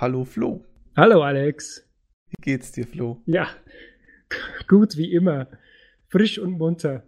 Hallo 0.00 0.24
Flo. 0.24 0.64
Hallo 0.96 1.24
Alex. 1.24 1.84
Wie 2.28 2.40
geht's 2.40 2.70
dir, 2.70 2.86
Flo? 2.86 3.20
Ja, 3.26 3.48
gut 4.68 4.96
wie 4.96 5.12
immer. 5.12 5.48
Frisch 6.06 6.38
und 6.38 6.52
munter. 6.52 7.02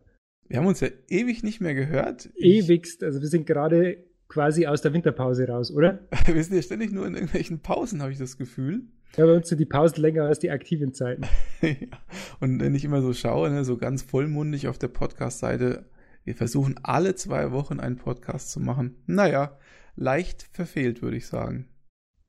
Wir 0.48 0.58
haben 0.58 0.66
uns 0.66 0.80
ja 0.80 0.88
ewig 1.06 1.44
nicht 1.44 1.60
mehr 1.60 1.74
gehört. 1.74 2.30
Ewigst. 2.34 3.04
Also 3.04 3.20
wir 3.20 3.28
sind 3.28 3.46
gerade 3.46 4.02
quasi 4.26 4.66
aus 4.66 4.82
der 4.82 4.92
Winterpause 4.92 5.46
raus, 5.46 5.70
oder? 5.70 6.00
wir 6.26 6.42
sind 6.42 6.56
ja 6.56 6.62
ständig 6.62 6.90
nur 6.90 7.06
in 7.06 7.14
irgendwelchen 7.14 7.60
Pausen, 7.60 8.02
habe 8.02 8.10
ich 8.10 8.18
das 8.18 8.36
Gefühl. 8.36 8.82
Ja, 9.16 9.24
bei 9.24 9.36
uns 9.36 9.48
sind 9.48 9.58
die 9.58 9.66
Pausen 9.66 10.02
länger 10.02 10.24
als 10.24 10.40
die 10.40 10.50
aktiven 10.50 10.92
Zeiten. 10.92 11.22
ja. 11.62 11.96
Und 12.40 12.58
wenn 12.58 12.74
ich 12.74 12.84
immer 12.84 13.02
so 13.02 13.12
schaue, 13.12 13.50
ne, 13.50 13.64
so 13.64 13.76
ganz 13.76 14.02
vollmundig 14.02 14.66
auf 14.66 14.78
der 14.78 14.88
Podcast-Seite, 14.88 15.84
wir 16.24 16.34
versuchen 16.34 16.74
alle 16.82 17.14
zwei 17.14 17.52
Wochen 17.52 17.78
einen 17.78 17.98
Podcast 17.98 18.50
zu 18.50 18.58
machen. 18.58 18.96
Naja, 19.06 19.56
leicht 19.94 20.48
verfehlt, 20.50 21.02
würde 21.02 21.18
ich 21.18 21.28
sagen. 21.28 21.68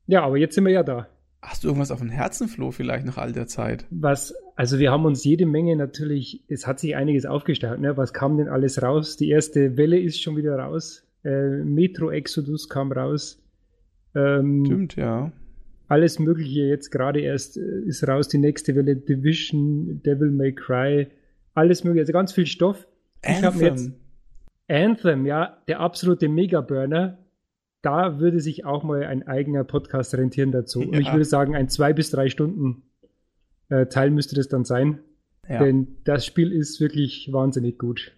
Ja, 0.07 0.23
aber 0.23 0.37
jetzt 0.37 0.55
sind 0.55 0.65
wir 0.65 0.71
ja 0.71 0.83
da. 0.83 1.07
Hast 1.41 1.63
du 1.63 1.69
irgendwas 1.69 1.91
auf 1.91 1.99
dem 1.99 2.09
Herzen, 2.09 2.47
Flo, 2.47 2.69
vielleicht 2.69 3.05
nach 3.05 3.17
all 3.17 3.31
der 3.31 3.47
Zeit? 3.47 3.85
Was, 3.89 4.35
also 4.55 4.77
wir 4.77 4.91
haben 4.91 5.05
uns 5.05 5.23
jede 5.23 5.47
Menge 5.47 5.75
natürlich, 5.75 6.43
es 6.47 6.67
hat 6.67 6.79
sich 6.79 6.95
einiges 6.95 7.25
aufgestaut, 7.25 7.79
ne? 7.79 7.97
Was 7.97 8.13
kam 8.13 8.37
denn 8.37 8.47
alles 8.47 8.83
raus? 8.83 9.17
Die 9.17 9.29
erste 9.29 9.75
Welle 9.75 9.99
ist 9.99 10.21
schon 10.21 10.37
wieder 10.37 10.55
raus. 10.57 11.03
Äh, 11.23 11.63
Metro 11.63 12.11
Exodus 12.11 12.69
kam 12.69 12.91
raus. 12.91 13.41
Ähm, 14.13 14.65
Stimmt, 14.65 14.95
ja. 14.97 15.31
Alles 15.87 16.19
Mögliche 16.19 16.61
jetzt 16.61 16.91
gerade 16.91 17.21
erst 17.21 17.57
äh, 17.57 17.81
ist 17.85 18.07
raus. 18.07 18.27
Die 18.27 18.37
nächste 18.37 18.75
Welle 18.75 18.95
Division, 18.95 20.01
Devil 20.03 20.29
May 20.29 20.53
Cry, 20.53 21.07
alles 21.55 21.83
Mögliche, 21.83 22.01
also 22.01 22.13
ganz 22.13 22.33
viel 22.33 22.45
Stoff. 22.45 22.87
Anthem. 23.23 23.55
Ich 23.55 23.61
jetzt 23.61 23.91
Anthem, 24.67 25.25
ja, 25.25 25.57
der 25.67 25.79
absolute 25.79 26.29
Mega-Burner 26.29 27.17
da 27.81 28.19
würde 28.19 28.39
sich 28.39 28.65
auch 28.65 28.83
mal 28.83 29.03
ein 29.03 29.27
eigener 29.27 29.63
Podcast 29.63 30.13
rentieren 30.15 30.51
dazu. 30.51 30.81
Ja. 30.81 30.87
Und 30.87 31.01
ich 31.01 31.11
würde 31.11 31.25
sagen, 31.25 31.55
ein 31.55 31.69
zwei 31.69 31.93
bis 31.93 32.11
drei 32.11 32.29
Stunden 32.29 32.83
äh, 33.69 33.87
Teil 33.87 34.11
müsste 34.11 34.35
das 34.35 34.47
dann 34.47 34.65
sein. 34.65 34.99
Ja. 35.49 35.63
Denn 35.63 35.97
das 36.03 36.25
Spiel 36.25 36.51
ist 36.51 36.79
wirklich 36.79 37.29
wahnsinnig 37.31 37.79
gut. 37.79 38.13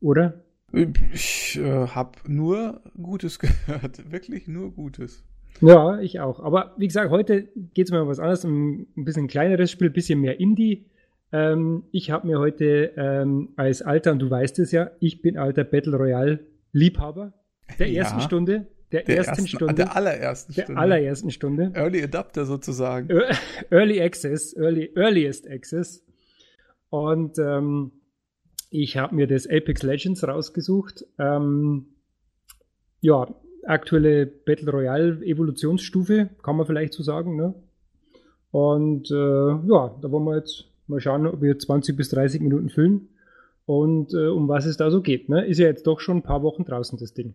Oder? 0.00 0.44
Ich 0.72 1.58
äh, 1.62 1.86
habe 1.88 2.12
nur 2.26 2.80
Gutes 3.00 3.38
gehört. 3.38 4.10
Wirklich 4.10 4.48
nur 4.48 4.72
Gutes. 4.72 5.24
Ja, 5.60 6.00
ich 6.00 6.20
auch. 6.20 6.40
Aber 6.40 6.74
wie 6.78 6.86
gesagt, 6.86 7.10
heute 7.10 7.48
geht 7.74 7.86
es 7.86 7.92
mal 7.92 8.00
um 8.00 8.08
was 8.08 8.18
anderes, 8.18 8.44
um 8.44 8.86
ein 8.96 9.04
bisschen 9.04 9.28
kleineres 9.28 9.70
Spiel, 9.70 9.90
ein 9.90 9.92
bisschen 9.92 10.20
mehr 10.20 10.40
Indie. 10.40 10.86
Ähm, 11.30 11.84
ich 11.92 12.10
habe 12.10 12.26
mir 12.26 12.38
heute 12.38 12.92
ähm, 12.96 13.50
als 13.56 13.82
alter, 13.82 14.12
und 14.12 14.18
du 14.20 14.30
weißt 14.30 14.58
es 14.60 14.72
ja, 14.72 14.90
ich 14.98 15.20
bin 15.20 15.36
alter 15.36 15.64
Battle 15.64 15.96
Royale 15.96 16.40
Liebhaber 16.72 17.34
der 17.78 17.90
ersten 17.90 18.18
ja, 18.18 18.24
Stunde. 18.24 18.66
Der, 18.92 19.02
der 19.04 19.16
ersten, 19.16 19.30
ersten, 19.30 19.48
Stunde. 19.48 19.74
Der 19.74 19.96
allerersten 19.96 20.52
Stunde. 20.52 20.72
Der 20.72 20.78
allerersten 20.78 21.30
Stunde. 21.30 21.72
Early 21.74 22.02
Adapter 22.02 22.44
sozusagen. 22.44 23.08
Early 23.70 24.02
Access, 24.02 24.54
Early, 24.56 24.92
Earliest 24.94 25.48
Access. 25.48 26.04
Und 26.90 27.38
ähm, 27.38 27.92
ich 28.68 28.98
habe 28.98 29.14
mir 29.14 29.26
das 29.26 29.46
Apex 29.46 29.82
Legends 29.82 30.26
rausgesucht. 30.26 31.06
Ähm, 31.18 31.86
ja, 33.00 33.34
aktuelle 33.64 34.26
Battle 34.26 34.70
Royale 34.70 35.24
Evolutionsstufe, 35.24 36.30
kann 36.42 36.56
man 36.56 36.66
vielleicht 36.66 36.92
so 36.92 37.02
sagen. 37.02 37.36
Ne? 37.36 37.54
Und 38.50 39.10
äh, 39.10 39.14
ja, 39.14 39.98
da 40.00 40.10
wollen 40.10 40.24
wir 40.24 40.36
jetzt 40.36 40.66
mal 40.86 41.00
schauen, 41.00 41.26
ob 41.26 41.40
wir 41.40 41.58
20 41.58 41.96
bis 41.96 42.10
30 42.10 42.40
Minuten 42.40 42.68
füllen 42.68 43.08
und 43.66 44.12
äh, 44.14 44.28
um 44.28 44.48
was 44.48 44.66
es 44.66 44.76
da 44.76 44.90
so 44.90 45.00
geht. 45.00 45.28
Ne? 45.28 45.46
Ist 45.46 45.58
ja 45.58 45.66
jetzt 45.66 45.86
doch 45.86 46.00
schon 46.00 46.18
ein 46.18 46.22
paar 46.22 46.42
Wochen 46.42 46.64
draußen, 46.64 46.98
das 46.98 47.14
Ding. 47.14 47.34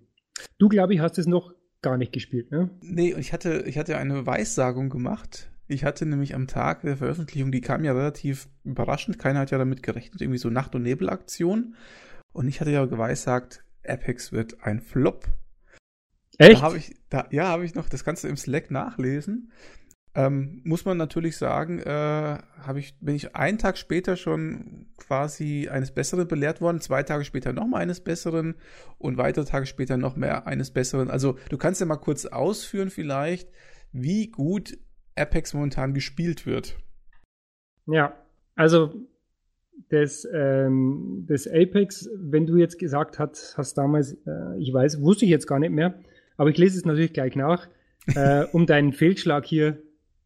Du, 0.57 0.69
glaube 0.69 0.93
ich, 0.93 0.99
hast 0.99 1.17
es 1.17 1.27
noch 1.27 1.53
gar 1.81 1.97
nicht 1.97 2.11
gespielt, 2.11 2.51
ne? 2.51 2.69
Nee, 2.81 3.13
ich 3.17 3.33
hatte, 3.33 3.63
ich 3.65 3.77
hatte 3.77 3.97
eine 3.97 4.25
Weissagung 4.25 4.89
gemacht. 4.89 5.51
Ich 5.67 5.83
hatte 5.83 6.05
nämlich 6.05 6.33
am 6.33 6.47
Tag 6.47 6.81
der 6.81 6.97
Veröffentlichung, 6.97 7.51
die 7.51 7.61
kam 7.61 7.83
ja 7.83 7.91
relativ 7.91 8.47
überraschend, 8.63 9.19
keiner 9.19 9.39
hat 9.39 9.51
ja 9.51 9.57
damit 9.57 9.83
gerechnet, 9.83 10.21
irgendwie 10.21 10.39
so 10.39 10.49
Nacht- 10.49 10.75
und 10.75 10.83
Nebelaktion. 10.83 11.75
Und 12.31 12.47
ich 12.47 12.61
hatte 12.61 12.71
ja 12.71 12.85
geweissagt, 12.85 13.63
Apex 13.85 14.31
wird 14.31 14.63
ein 14.63 14.79
Flop. 14.79 15.25
Echt? 16.37 16.61
Da 16.61 16.61
habe 16.61 16.77
ich, 16.77 16.95
da, 17.09 17.27
ja, 17.31 17.47
habe 17.47 17.65
ich 17.65 17.75
noch, 17.75 17.89
das 17.89 18.03
kannst 18.03 18.23
du 18.23 18.27
im 18.27 18.37
Slack 18.37 18.71
nachlesen. 18.71 19.51
Ähm, 20.17 20.61
muss 20.63 20.83
man 20.83 20.97
natürlich 20.97 21.37
sagen, 21.37 21.77
äh, 21.77 22.39
ich, 22.75 22.97
bin 22.99 23.13
ich 23.13 23.35
einen 23.35 23.59
Tag 23.59 23.77
später 23.77 24.15
schon 24.15 24.87
quasi 24.97 25.69
eines 25.69 25.91
Besseren 25.91 26.27
belehrt 26.27 26.59
worden, 26.59 26.81
zwei 26.81 27.03
Tage 27.03 27.23
später 27.23 27.53
nochmal 27.53 27.83
eines 27.83 27.99
Besseren 27.99 28.55
und 28.97 29.19
weitere 29.19 29.45
Tage 29.45 29.67
später 29.67 29.95
noch 29.95 30.15
mehr 30.15 30.47
eines 30.47 30.71
Besseren. 30.71 31.11
Also 31.11 31.37
du 31.49 31.57
kannst 31.59 31.81
ja 31.81 31.85
mal 31.85 31.97
kurz 31.97 32.25
ausführen 32.25 32.89
vielleicht, 32.89 33.47
wie 33.91 34.31
gut 34.31 34.79
Apex 35.15 35.53
momentan 35.53 35.93
gespielt 35.93 36.47
wird. 36.47 36.79
Ja, 37.85 38.17
also 38.55 38.95
das, 39.89 40.27
ähm, 40.33 41.25
das 41.27 41.45
Apex, 41.47 42.09
wenn 42.15 42.47
du 42.47 42.57
jetzt 42.57 42.79
gesagt 42.79 43.19
hast, 43.19 43.55
hast 43.55 43.77
damals, 43.77 44.13
äh, 44.25 44.57
ich 44.57 44.73
weiß, 44.73 44.99
wusste 44.99 45.25
ich 45.25 45.31
jetzt 45.31 45.45
gar 45.45 45.59
nicht 45.59 45.73
mehr, 45.73 45.93
aber 46.37 46.49
ich 46.49 46.57
lese 46.57 46.75
es 46.75 46.85
natürlich 46.85 47.13
gleich 47.13 47.35
nach, 47.35 47.67
äh, 48.15 48.45
um 48.51 48.65
deinen 48.65 48.93
Fehlschlag 48.93 49.45
hier 49.45 49.77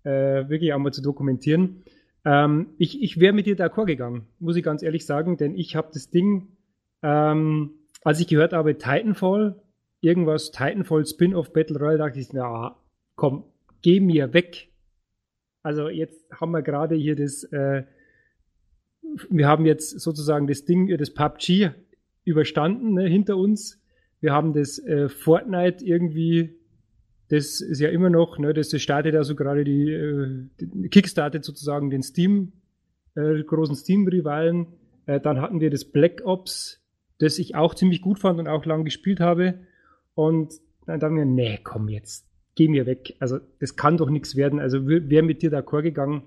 äh, 0.03 0.49
wirklich 0.49 0.73
einmal 0.73 0.93
zu 0.93 1.01
dokumentieren. 1.01 1.83
Ähm, 2.25 2.67
ich 2.77 3.01
ich 3.01 3.19
wäre 3.19 3.33
mit 3.33 3.45
dir 3.45 3.55
d'accord 3.55 3.85
gegangen, 3.85 4.27
muss 4.39 4.55
ich 4.55 4.63
ganz 4.63 4.83
ehrlich 4.83 5.05
sagen, 5.05 5.37
denn 5.37 5.55
ich 5.55 5.75
habe 5.75 5.89
das 5.93 6.09
Ding, 6.09 6.57
ähm, 7.01 7.71
als 8.03 8.19
ich 8.19 8.27
gehört 8.27 8.53
habe, 8.53 8.77
Titanfall, 8.77 9.61
irgendwas 10.01 10.51
Titanfall 10.51 11.05
Spin-off 11.05 11.53
Battle 11.53 11.79
Royale, 11.79 11.97
dachte 11.97 12.19
ich, 12.19 12.33
na 12.33 12.77
komm, 13.15 13.43
geh 13.81 13.99
mir 13.99 14.33
weg. 14.33 14.69
Also 15.63 15.89
jetzt 15.89 16.25
haben 16.31 16.51
wir 16.51 16.61
gerade 16.61 16.95
hier 16.95 17.15
das, 17.15 17.43
äh, 17.45 17.83
wir 19.29 19.47
haben 19.47 19.65
jetzt 19.65 19.99
sozusagen 19.99 20.47
das 20.47 20.65
Ding, 20.65 20.95
das 20.97 21.13
PUBG 21.13 21.71
überstanden 22.23 22.93
ne, 22.93 23.07
hinter 23.07 23.37
uns. 23.37 23.81
Wir 24.19 24.33
haben 24.33 24.53
das 24.53 24.79
äh, 24.79 25.09
Fortnite 25.09 25.83
irgendwie 25.83 26.60
das 27.31 27.61
ist 27.61 27.79
ja 27.79 27.87
immer 27.87 28.09
noch, 28.09 28.37
ne, 28.39 28.53
das, 28.53 28.67
das 28.67 28.81
startet 28.81 29.15
also 29.15 29.35
gerade 29.35 29.63
die, 29.63 29.89
äh, 29.89 30.89
kickstartet 30.89 31.45
sozusagen 31.45 31.89
den 31.89 32.03
Steam, 32.03 32.51
äh, 33.15 33.41
großen 33.41 33.73
Steam-Rivalen. 33.73 34.67
Äh, 35.05 35.21
dann 35.21 35.39
hatten 35.39 35.61
wir 35.61 35.69
das 35.69 35.85
Black 35.85 36.23
Ops, 36.25 36.83
das 37.19 37.39
ich 37.39 37.55
auch 37.55 37.73
ziemlich 37.73 38.01
gut 38.01 38.19
fand 38.19 38.37
und 38.37 38.49
auch 38.49 38.65
lang 38.65 38.83
gespielt 38.83 39.21
habe. 39.21 39.61
Und 40.13 40.55
dann 40.85 40.99
dachten 40.99 41.15
wir, 41.15 41.23
nee, 41.23 41.57
komm 41.63 41.87
jetzt, 41.87 42.27
geh 42.55 42.67
mir 42.67 42.85
weg. 42.85 43.15
Also 43.19 43.39
das 43.61 43.77
kann 43.77 43.95
doch 43.95 44.09
nichts 44.09 44.35
werden. 44.35 44.59
Also 44.59 44.85
wäre 44.85 45.23
mit 45.23 45.41
dir 45.41 45.53
d'accord 45.53 45.83
gegangen 45.83 46.23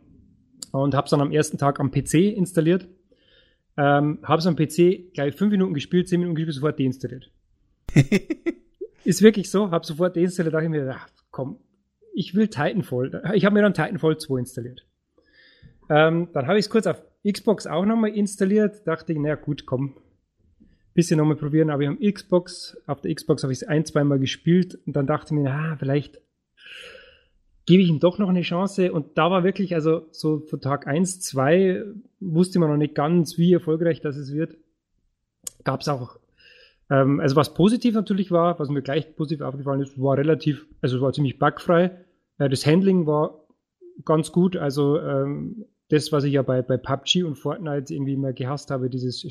und 0.73 0.95
hab's 0.95 1.11
dann 1.11 1.21
am 1.21 1.33
ersten 1.33 1.59
Tag 1.59 1.81
am 1.81 1.91
PC 1.91 2.15
installiert. 2.35 2.89
Ähm, 3.77 4.21
hab's 4.23 4.47
am 4.47 4.57
PC 4.57 5.13
gleich 5.13 5.35
fünf 5.35 5.51
Minuten 5.51 5.75
gespielt, 5.75 6.09
zehn 6.09 6.21
Minuten 6.21 6.37
gespielt, 6.37 6.55
sofort 6.55 6.81
deinstalliert. 6.81 7.31
Ist 9.05 9.23
wirklich 9.23 9.51
so, 9.51 9.71
habe 9.71 9.85
sofort 9.85 10.17
deinstalliert, 10.17 10.55
dachte 10.55 10.65
ich 10.65 10.71
mir, 10.71 10.97
ach, 10.97 11.09
komm, 11.31 11.59
ich 12.15 12.35
will 12.35 12.49
Titanfall. 12.49 13.23
Ich 13.35 13.45
habe 13.45 13.55
mir 13.55 13.63
dann 13.63 13.75
Titanfall 13.75 14.19
2 14.19 14.39
installiert. 14.39 14.87
Ähm, 15.91 16.29
dann 16.33 16.47
habe 16.47 16.59
ich 16.59 16.67
es 16.67 16.71
kurz 16.71 16.87
auf 16.87 17.03
Xbox 17.29 17.67
auch 17.67 17.85
nochmal 17.85 18.11
installiert, 18.11 18.87
dachte 18.87 19.13
ich, 19.13 19.19
naja 19.19 19.35
gut, 19.35 19.67
komm, 19.67 19.95
bisschen 20.95 21.19
nochmal 21.19 21.37
probieren, 21.37 21.71
aber 21.71 21.83
ich 21.83 21.89
habe 21.89 22.13
Xbox, 22.13 22.77
auf 22.87 23.01
der 23.01 23.15
Xbox 23.15 23.43
habe 23.43 23.53
ich 23.53 23.63
es 23.63 23.69
ein, 23.69 23.85
zweimal 23.85 24.19
gespielt 24.19 24.79
und 24.87 24.95
dann 24.95 25.07
dachte 25.07 25.35
ich 25.35 25.41
mir, 25.41 25.51
ah, 25.51 25.77
vielleicht 25.79 26.21
gebe 27.67 27.83
ich 27.83 27.89
ihm 27.89 27.99
doch 27.99 28.19
noch 28.19 28.29
eine 28.29 28.43
Chance 28.43 28.93
und 28.93 29.19
da 29.19 29.31
war 29.31 29.43
wirklich, 29.43 29.75
also 29.75 30.07
so 30.11 30.41
von 30.41 30.61
Tag 30.61 30.87
1, 30.87 31.21
2 31.21 31.83
wusste 32.21 32.59
man 32.59 32.71
noch 32.71 32.77
nicht 32.77 32.95
ganz, 32.95 33.39
wie 33.39 33.53
erfolgreich 33.53 34.01
das 34.01 34.17
es 34.17 34.33
wird. 34.33 34.57
Gab 35.65 35.81
es 35.81 35.89
auch 35.89 36.19
ähm, 36.91 37.21
also 37.21 37.37
was 37.37 37.55
positiv 37.55 37.95
natürlich 37.95 38.31
war, 38.31 38.59
was 38.59 38.69
mir 38.69 38.83
gleich 38.83 39.17
positiv 39.17 39.43
aufgefallen 39.43 39.81
ist, 39.81 40.01
war 40.01 40.19
relativ, 40.19 40.67
also 40.81 41.01
war 41.01 41.13
ziemlich 41.13 41.39
bugfrei. 41.39 41.91
Äh, 42.39 42.49
das 42.49 42.67
Handling 42.67 43.07
war 43.07 43.45
ganz 44.05 44.33
gut. 44.33 44.57
Also 44.57 45.01
ähm, 45.01 45.65
das, 45.89 46.13
was 46.13 46.25
ich 46.25 46.35
ja 46.35 46.43
bei, 46.43 46.63
bei 46.63 46.77
PUBG 46.77 47.25
und 47.25 47.37
Fortnite 47.37 47.95
irgendwie 47.95 48.15
immer 48.15 48.33
gehasst 48.33 48.71
habe, 48.71 48.91
dieses, 48.91 49.27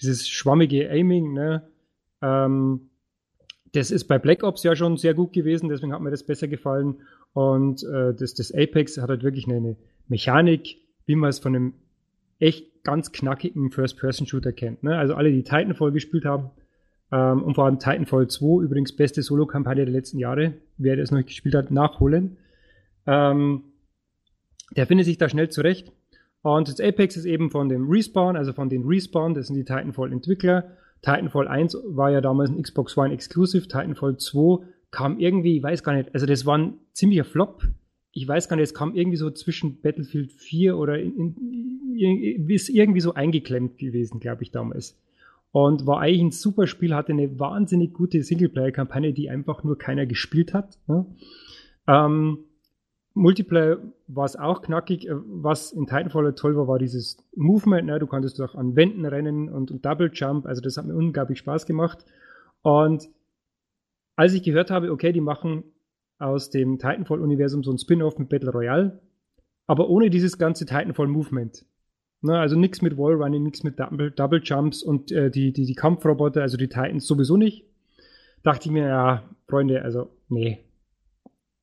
dieses 0.00 0.28
schwammige 0.28 0.90
Aiming, 0.90 1.32
ne? 1.32 1.62
Ähm, 2.20 2.88
das 3.72 3.90
ist 3.90 4.04
bei 4.04 4.18
Black 4.18 4.42
Ops 4.42 4.64
ja 4.64 4.76
schon 4.76 4.98
sehr 4.98 5.14
gut 5.14 5.32
gewesen, 5.32 5.70
deswegen 5.70 5.94
hat 5.94 6.02
mir 6.02 6.10
das 6.10 6.24
besser 6.24 6.46
gefallen. 6.46 6.96
Und 7.32 7.82
äh, 7.84 8.12
das, 8.12 8.34
das 8.34 8.52
Apex 8.52 8.98
hat 8.98 9.08
halt 9.08 9.22
wirklich 9.22 9.46
eine, 9.46 9.56
eine 9.56 9.76
Mechanik, 10.08 10.76
wie 11.06 11.16
man 11.16 11.30
es 11.30 11.38
von 11.38 11.56
einem 11.56 11.74
echt 12.38 12.84
ganz 12.84 13.12
knackigen 13.12 13.70
First-Person-Shooter 13.70 14.52
kennt. 14.52 14.82
Ne? 14.82 14.98
Also 14.98 15.14
alle, 15.14 15.32
die 15.32 15.42
Titanfall 15.42 15.92
gespielt 15.92 16.26
haben, 16.26 16.50
ähm, 17.12 17.42
und 17.42 17.54
vor 17.54 17.66
allem 17.66 17.78
Titanfall 17.78 18.28
2, 18.28 18.64
übrigens 18.64 18.96
beste 18.96 19.22
Solo-Kampagne 19.22 19.84
der 19.84 19.92
letzten 19.92 20.18
Jahre. 20.18 20.54
Wer 20.78 20.96
das 20.96 21.10
noch 21.10 21.18
nicht 21.18 21.28
gespielt 21.28 21.54
hat, 21.54 21.70
nachholen. 21.70 22.38
Ähm, 23.06 23.64
der 24.74 24.86
findet 24.86 25.06
sich 25.06 25.18
da 25.18 25.28
schnell 25.28 25.50
zurecht. 25.50 25.92
Und 26.40 26.68
das 26.68 26.80
Apex 26.80 27.16
ist 27.16 27.26
eben 27.26 27.50
von 27.50 27.68
dem 27.68 27.88
Respawn, 27.88 28.36
also 28.36 28.52
von 28.52 28.68
den 28.68 28.84
Respawn, 28.84 29.34
das 29.34 29.46
sind 29.46 29.56
die 29.56 29.64
Titanfall-Entwickler. 29.64 30.76
Titanfall 31.02 31.46
1 31.46 31.76
war 31.84 32.10
ja 32.10 32.20
damals 32.20 32.50
ein 32.50 32.60
Xbox 32.62 32.96
One 32.96 33.12
Exclusive, 33.12 33.68
Titanfall 33.68 34.16
2 34.16 34.64
kam 34.90 35.18
irgendwie, 35.18 35.56
ich 35.56 35.62
weiß 35.62 35.82
gar 35.82 35.94
nicht, 35.94 36.14
also 36.14 36.26
das 36.26 36.46
war 36.46 36.58
ein 36.58 36.74
ziemlicher 36.92 37.24
Flop. 37.24 37.66
Ich 38.12 38.28
weiß 38.28 38.48
gar 38.48 38.56
nicht, 38.56 38.64
es 38.64 38.74
kam 38.74 38.94
irgendwie 38.94 39.16
so 39.16 39.30
zwischen 39.30 39.80
Battlefield 39.80 40.32
4 40.32 40.76
oder 40.76 40.98
in, 40.98 41.34
in, 41.96 42.48
ist 42.48 42.68
irgendwie 42.68 43.00
so 43.00 43.14
eingeklemmt 43.14 43.78
gewesen, 43.78 44.20
glaube 44.20 44.42
ich, 44.42 44.50
damals. 44.50 44.98
Und 45.52 45.86
war 45.86 46.00
eigentlich 46.00 46.22
ein 46.22 46.30
super 46.30 46.66
Spiel, 46.66 46.94
hatte 46.94 47.12
eine 47.12 47.38
wahnsinnig 47.38 47.92
gute 47.92 48.22
Singleplayer-Kampagne, 48.22 49.12
die 49.12 49.28
einfach 49.28 49.62
nur 49.62 49.76
keiner 49.76 50.06
gespielt 50.06 50.54
hat. 50.54 50.78
Ne? 50.86 51.06
Ähm, 51.86 52.38
Multiplayer 53.14 53.78
war 54.08 54.24
es 54.24 54.36
auch 54.36 54.62
knackig. 54.62 55.06
Äh, 55.06 55.14
was 55.14 55.72
in 55.72 55.86
Titanfall 55.86 56.34
toll 56.34 56.56
war, 56.56 56.68
war 56.68 56.78
dieses 56.78 57.18
Movement. 57.36 57.86
Ne? 57.86 57.98
Du 57.98 58.06
konntest 58.06 58.40
auch 58.40 58.54
an 58.54 58.76
Wänden 58.76 59.04
rennen 59.04 59.50
und, 59.50 59.70
und 59.70 59.84
Double 59.84 60.10
Jump. 60.12 60.46
Also 60.46 60.62
das 60.62 60.78
hat 60.78 60.86
mir 60.86 60.94
unglaublich 60.94 61.38
Spaß 61.38 61.66
gemacht. 61.66 62.04
Und 62.62 63.10
als 64.16 64.32
ich 64.32 64.42
gehört 64.42 64.70
habe, 64.70 64.90
okay, 64.90 65.12
die 65.12 65.20
machen 65.20 65.64
aus 66.18 66.50
dem 66.50 66.78
Titanfall-Universum 66.78 67.62
so 67.62 67.72
ein 67.72 67.78
Spin-off 67.78 68.18
mit 68.18 68.28
Battle 68.28 68.52
Royale, 68.52 69.00
aber 69.66 69.88
ohne 69.88 70.08
dieses 70.08 70.38
ganze 70.38 70.64
Titanfall-Movement. 70.66 71.66
Ne, 72.24 72.38
also 72.38 72.56
nichts 72.56 72.82
mit 72.82 72.96
Wallrunning, 72.96 73.42
nichts 73.42 73.64
mit 73.64 73.80
Double, 73.80 74.12
Double 74.12 74.40
Jumps 74.42 74.84
und 74.84 75.10
äh, 75.10 75.28
die, 75.28 75.52
die, 75.52 75.66
die 75.66 75.74
Kampfroboter, 75.74 76.40
also 76.40 76.56
die 76.56 76.68
Titans 76.68 77.04
sowieso 77.04 77.36
nicht. 77.36 77.66
Dachte 78.44 78.68
ich 78.68 78.72
mir, 78.72 78.86
ja, 78.86 79.28
Freunde, 79.48 79.82
also 79.82 80.08
nee, 80.28 80.60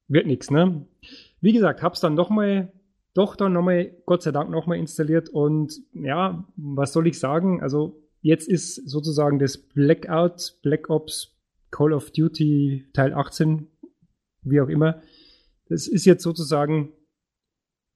wird 0.10 0.28
nichts, 0.28 0.52
ne? 0.52 0.86
Wie 1.40 1.54
gesagt, 1.54 1.82
hab's 1.82 2.02
dann 2.02 2.14
nochmal, 2.14 2.74
doch 3.14 3.38
dann 3.38 3.54
nochmal, 3.54 3.96
Gott 4.06 4.22
sei 4.22 4.32
Dank 4.32 4.50
nochmal 4.50 4.78
installiert 4.78 5.30
und 5.30 5.80
ja, 5.94 6.46
was 6.58 6.92
soll 6.92 7.08
ich 7.08 7.20
sagen? 7.20 7.62
Also 7.62 8.04
jetzt 8.22 8.50
ist 8.50 8.76
sozusagen 8.90 9.40
das 9.40 9.58
Blackout, 9.58 10.58
Black 10.62 10.90
Ops, 10.90 11.38
Call 11.72 11.94
of 11.94 12.12
Duty 12.12 12.86
Teil 12.92 13.14
18, 13.14 13.66
wie 14.42 14.60
auch 14.60 14.68
immer, 14.68 15.02
das 15.70 15.88
ist 15.88 16.04
jetzt 16.04 16.24
sozusagen 16.24 16.92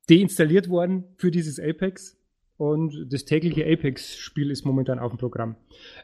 deinstalliert 0.09 0.69
worden 0.69 1.03
für 1.17 1.29
dieses 1.29 1.59
Apex 1.59 2.17
und 2.57 3.07
das 3.11 3.25
tägliche 3.25 3.65
Apex-Spiel 3.65 4.51
ist 4.51 4.65
momentan 4.65 4.99
auf 4.99 5.11
dem 5.11 5.17
Programm. 5.17 5.55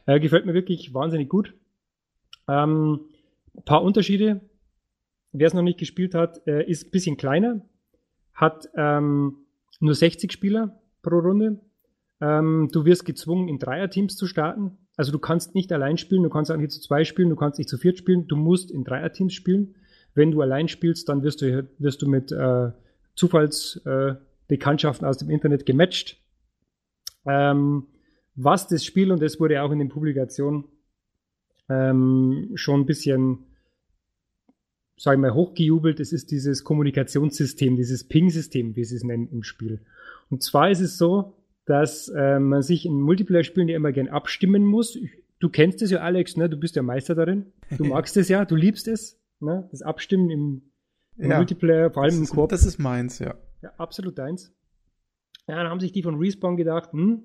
Äh, 0.06 0.20
gefällt 0.20 0.46
mir 0.46 0.54
wirklich 0.54 0.92
wahnsinnig 0.92 1.28
gut. 1.28 1.54
Ähm, 2.48 3.00
paar 3.64 3.82
Unterschiede. 3.82 4.40
Wer 5.32 5.46
es 5.46 5.54
noch 5.54 5.62
nicht 5.62 5.78
gespielt 5.78 6.14
hat, 6.14 6.46
äh, 6.46 6.68
ist 6.68 6.86
ein 6.86 6.90
bisschen 6.90 7.16
kleiner, 7.16 7.60
hat 8.34 8.68
ähm, 8.76 9.36
nur 9.78 9.94
60 9.94 10.32
Spieler 10.32 10.80
pro 11.02 11.18
Runde. 11.18 11.60
Ähm, 12.20 12.68
du 12.72 12.84
wirst 12.84 13.04
gezwungen, 13.04 13.48
in 13.48 13.58
Dreierteams 13.58 14.16
zu 14.16 14.26
starten. 14.26 14.76
Also 14.96 15.12
du 15.12 15.18
kannst 15.18 15.54
nicht 15.54 15.72
allein 15.72 15.96
spielen, 15.98 16.24
du 16.24 16.30
kannst 16.30 16.50
auch 16.50 16.56
nicht 16.56 16.72
zu 16.72 16.80
zwei 16.80 17.04
spielen, 17.04 17.30
du 17.30 17.36
kannst 17.36 17.58
nicht 17.58 17.70
zu 17.70 17.78
viert 17.78 17.96
spielen, 17.96 18.26
du 18.26 18.36
musst 18.36 18.70
in 18.70 18.84
Dreierteams 18.84 19.32
spielen. 19.32 19.76
Wenn 20.14 20.32
du 20.32 20.42
allein 20.42 20.68
spielst, 20.68 21.08
dann 21.08 21.22
wirst 21.22 21.40
du, 21.40 21.68
wirst 21.78 22.02
du 22.02 22.08
mit 22.08 22.32
äh, 22.32 22.72
Zufallsbekanntschaften 23.14 25.06
äh, 25.06 25.08
aus 25.08 25.18
dem 25.18 25.30
Internet 25.30 25.64
gematcht. 25.64 26.19
Ähm, 27.26 27.86
was 28.34 28.68
das 28.68 28.84
Spiel, 28.84 29.12
und 29.12 29.20
das 29.20 29.38
wurde 29.40 29.62
auch 29.62 29.70
in 29.70 29.78
den 29.78 29.88
Publikationen 29.88 30.64
ähm, 31.68 32.52
schon 32.54 32.80
ein 32.80 32.86
bisschen 32.86 33.46
sage 35.00 35.16
ich 35.16 35.20
mal, 35.20 35.32
hochgejubelt. 35.32 35.98
Es 35.98 36.12
ist 36.12 36.30
dieses 36.30 36.62
Kommunikationssystem, 36.62 37.76
dieses 37.76 38.06
Ping-System, 38.06 38.76
wie 38.76 38.84
sie 38.84 38.96
es 38.96 39.02
nennen 39.02 39.28
im 39.32 39.42
Spiel. 39.42 39.80
Und 40.28 40.42
zwar 40.42 40.70
ist 40.70 40.80
es 40.80 40.98
so, 40.98 41.38
dass 41.64 42.08
äh, 42.08 42.38
man 42.38 42.62
sich 42.62 42.84
in 42.84 43.00
Multiplayer-Spielen 43.00 43.68
ja 43.68 43.76
immer 43.76 43.92
gern 43.92 44.08
abstimmen 44.08 44.62
muss. 44.64 44.98
Du 45.38 45.48
kennst 45.48 45.80
es 45.80 45.90
ja, 45.90 46.00
Alex, 46.00 46.36
ne? 46.36 46.50
Du 46.50 46.58
bist 46.58 46.76
ja 46.76 46.82
Meister 46.82 47.14
darin. 47.14 47.46
Du 47.78 47.84
magst 47.86 48.16
es 48.18 48.28
ja, 48.28 48.44
du 48.44 48.56
liebst 48.56 48.88
es, 48.88 49.18
ne? 49.40 49.66
Das 49.70 49.80
Abstimmen 49.80 50.28
im, 50.28 50.62
im 51.16 51.30
ja, 51.30 51.38
Multiplayer, 51.38 51.90
vor 51.90 52.02
allem 52.02 52.18
im 52.18 52.26
Koop. 52.26 52.50
Das 52.50 52.66
ist 52.66 52.78
meins, 52.78 53.20
ja. 53.20 53.36
Ja, 53.62 53.72
absolut 53.78 54.18
deins. 54.18 54.52
Ja, 55.50 55.56
dann 55.56 55.68
haben 55.68 55.80
sich 55.80 55.92
die 55.92 56.02
von 56.02 56.16
Respawn 56.16 56.56
gedacht, 56.56 56.92
hm, 56.92 57.24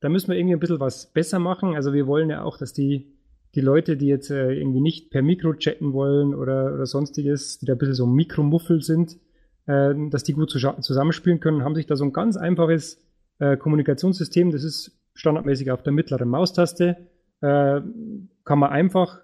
da 0.00 0.08
müssen 0.08 0.28
wir 0.28 0.36
irgendwie 0.36 0.54
ein 0.54 0.60
bisschen 0.60 0.80
was 0.80 1.12
besser 1.12 1.38
machen. 1.38 1.74
Also 1.76 1.92
wir 1.92 2.06
wollen 2.08 2.28
ja 2.28 2.42
auch, 2.42 2.58
dass 2.58 2.72
die 2.72 3.12
die 3.54 3.60
Leute, 3.60 3.96
die 3.96 4.06
jetzt 4.06 4.30
äh, 4.30 4.52
irgendwie 4.52 4.80
nicht 4.80 5.10
per 5.10 5.22
Mikro 5.22 5.54
chatten 5.54 5.92
wollen 5.92 6.34
oder, 6.34 6.72
oder 6.74 6.86
sonstiges, 6.86 7.58
die 7.58 7.66
da 7.66 7.74
ein 7.74 7.78
bisschen 7.78 7.94
so 7.94 8.06
Mikromuffel 8.06 8.82
sind, 8.82 9.18
äh, 9.66 9.94
dass 10.10 10.24
die 10.24 10.32
gut 10.32 10.50
zusammenspielen 10.50 11.40
können, 11.40 11.62
haben 11.62 11.74
sich 11.74 11.86
da 11.86 11.96
so 11.96 12.04
ein 12.04 12.12
ganz 12.12 12.36
einfaches 12.36 13.00
äh, 13.38 13.56
Kommunikationssystem, 13.56 14.50
das 14.50 14.64
ist 14.64 14.98
standardmäßig 15.14 15.70
auf 15.70 15.82
der 15.82 15.92
mittleren 15.92 16.28
Maustaste, 16.28 16.96
äh, 17.42 17.80
kann 18.44 18.58
man 18.58 18.70
einfach 18.70 19.20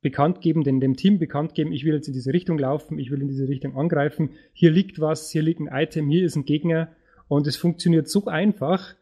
bekannt 0.00 0.40
geben, 0.40 0.64
denn 0.64 0.80
dem 0.80 0.96
Team 0.96 1.20
bekannt 1.20 1.54
geben, 1.54 1.70
ich 1.70 1.84
will 1.84 1.94
jetzt 1.94 2.08
in 2.08 2.14
diese 2.14 2.32
Richtung 2.32 2.58
laufen, 2.58 2.98
ich 2.98 3.12
will 3.12 3.22
in 3.22 3.28
diese 3.28 3.46
Richtung 3.46 3.76
angreifen, 3.76 4.30
hier 4.52 4.72
liegt 4.72 5.00
was, 5.00 5.30
hier 5.30 5.42
liegt 5.42 5.60
ein 5.60 5.68
Item, 5.72 6.08
hier 6.08 6.26
ist 6.26 6.34
ein 6.34 6.44
Gegner 6.44 6.88
und 7.32 7.46
es 7.46 7.56
funktioniert 7.56 8.10
so 8.10 8.26
einfach, 8.26 8.94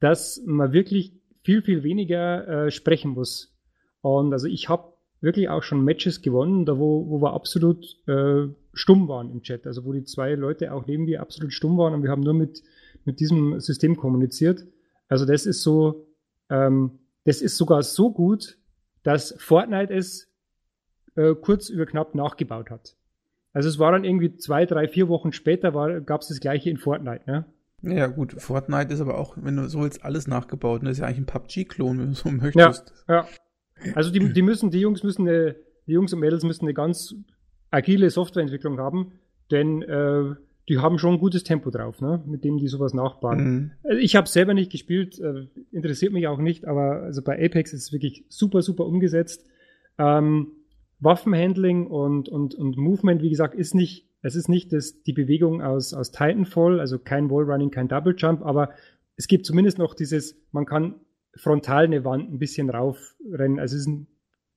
dass 0.00 0.42
man 0.44 0.72
wirklich 0.72 1.12
viel, 1.44 1.62
viel 1.62 1.84
weniger 1.84 2.66
äh, 2.66 2.70
sprechen 2.72 3.12
muss 3.12 3.56
und 4.00 4.32
also 4.32 4.48
ich 4.48 4.68
habe 4.68 4.92
wirklich 5.20 5.48
auch 5.48 5.62
schon 5.62 5.84
Matches 5.84 6.20
gewonnen, 6.20 6.66
da 6.66 6.78
wo, 6.78 7.08
wo 7.08 7.22
wir 7.22 7.32
absolut 7.32 7.84
äh, 8.08 8.48
stumm 8.74 9.06
waren 9.06 9.30
im 9.30 9.42
Chat. 9.42 9.66
Also 9.66 9.84
wo 9.84 9.92
die 9.92 10.02
zwei 10.02 10.34
Leute 10.34 10.72
auch 10.72 10.86
neben 10.86 11.04
mir 11.04 11.20
absolut 11.20 11.52
stumm 11.52 11.78
waren 11.78 11.94
und 11.94 12.02
wir 12.02 12.10
haben 12.10 12.22
nur 12.22 12.34
mit, 12.34 12.62
mit 13.04 13.20
diesem 13.20 13.60
System 13.60 13.96
kommuniziert. 13.96 14.66
Also 15.08 15.24
das 15.24 15.46
ist 15.46 15.62
so, 15.62 16.08
ähm, 16.50 16.98
das 17.24 17.40
ist 17.40 17.56
sogar 17.56 17.84
so 17.84 18.12
gut, 18.12 18.58
dass 19.04 19.34
Fortnite 19.38 19.94
es 19.94 20.28
äh, 21.14 21.34
kurz 21.34 21.68
über 21.68 21.86
knapp 21.86 22.16
nachgebaut 22.16 22.68
hat. 22.70 22.96
Also 23.52 23.68
es 23.68 23.78
war 23.78 23.92
dann 23.92 24.04
irgendwie 24.04 24.36
zwei, 24.36 24.66
drei, 24.66 24.88
vier 24.88 25.08
Wochen 25.08 25.32
später 25.32 26.00
gab 26.00 26.22
es 26.22 26.28
das 26.28 26.40
gleiche 26.40 26.68
in 26.68 26.78
Fortnite, 26.78 27.22
ne? 27.30 27.44
Ja, 27.82 28.06
gut, 28.06 28.40
Fortnite 28.40 28.92
ist 28.92 29.00
aber 29.00 29.18
auch, 29.18 29.36
wenn 29.40 29.56
du 29.56 29.68
so 29.68 29.84
jetzt 29.84 30.04
alles 30.04 30.26
nachgebaut, 30.26 30.82
ne, 30.82 30.90
ist 30.90 30.98
ja 30.98 31.06
eigentlich 31.06 31.18
ein 31.18 31.26
PUBG-Klon, 31.26 31.98
wenn 31.98 32.08
du 32.08 32.14
so 32.14 32.30
möchtest. 32.30 32.92
Ja, 33.08 33.14
ja. 33.14 33.26
Also 33.94 34.10
die, 34.10 34.32
die 34.32 34.42
müssen, 34.42 34.70
die 34.70 34.80
Jungs 34.80 35.02
müssen 35.02 35.28
eine, 35.28 35.56
die 35.86 35.92
Jungs 35.92 36.12
und 36.12 36.20
Mädels 36.20 36.42
müssen 36.42 36.64
eine 36.64 36.74
ganz 36.74 37.14
agile 37.70 38.08
Softwareentwicklung 38.10 38.78
haben, 38.78 39.12
denn 39.50 39.82
äh, 39.82 40.34
die 40.68 40.78
haben 40.78 40.98
schon 40.98 41.14
ein 41.14 41.20
gutes 41.20 41.44
Tempo 41.44 41.70
drauf, 41.70 42.00
ne? 42.00 42.22
mit 42.26 42.42
dem 42.42 42.58
die 42.58 42.68
sowas 42.68 42.92
nachbauen. 42.92 43.38
Mhm. 43.38 43.70
Also 43.84 43.98
ich 43.98 44.16
habe 44.16 44.28
selber 44.28 44.54
nicht 44.54 44.72
gespielt, 44.72 45.18
äh, 45.20 45.46
interessiert 45.70 46.12
mich 46.12 46.26
auch 46.26 46.38
nicht, 46.38 46.66
aber 46.66 47.02
also 47.02 47.22
bei 47.22 47.34
Apex 47.34 47.72
ist 47.72 47.84
es 47.84 47.92
wirklich 47.92 48.24
super, 48.28 48.62
super 48.62 48.86
umgesetzt. 48.86 49.46
Ähm, 49.98 50.48
Waffenhandling 50.98 51.86
und, 51.86 52.28
und, 52.28 52.54
und 52.54 52.76
Movement, 52.76 53.22
wie 53.22 53.30
gesagt, 53.30 53.54
ist 53.54 53.74
nicht, 53.74 54.05
es 54.22 54.34
ist 54.34 54.48
nicht 54.48 54.72
das, 54.72 55.02
die 55.02 55.12
Bewegung 55.12 55.62
aus, 55.62 55.94
aus 55.94 56.10
Titanfall, 56.10 56.80
also 56.80 56.98
kein 56.98 57.30
Wallrunning, 57.30 57.70
kein 57.70 57.88
Double 57.88 58.14
Jump, 58.16 58.42
aber 58.42 58.70
es 59.16 59.28
gibt 59.28 59.46
zumindest 59.46 59.78
noch 59.78 59.94
dieses, 59.94 60.36
man 60.52 60.66
kann 60.66 60.96
frontal 61.36 61.84
eine 61.84 62.04
Wand 62.04 62.32
ein 62.32 62.38
bisschen 62.38 62.70
raufrennen. 62.70 63.58
Also 63.58 63.76
es 63.76 63.82
ist 63.82 63.88
ein 63.88 64.06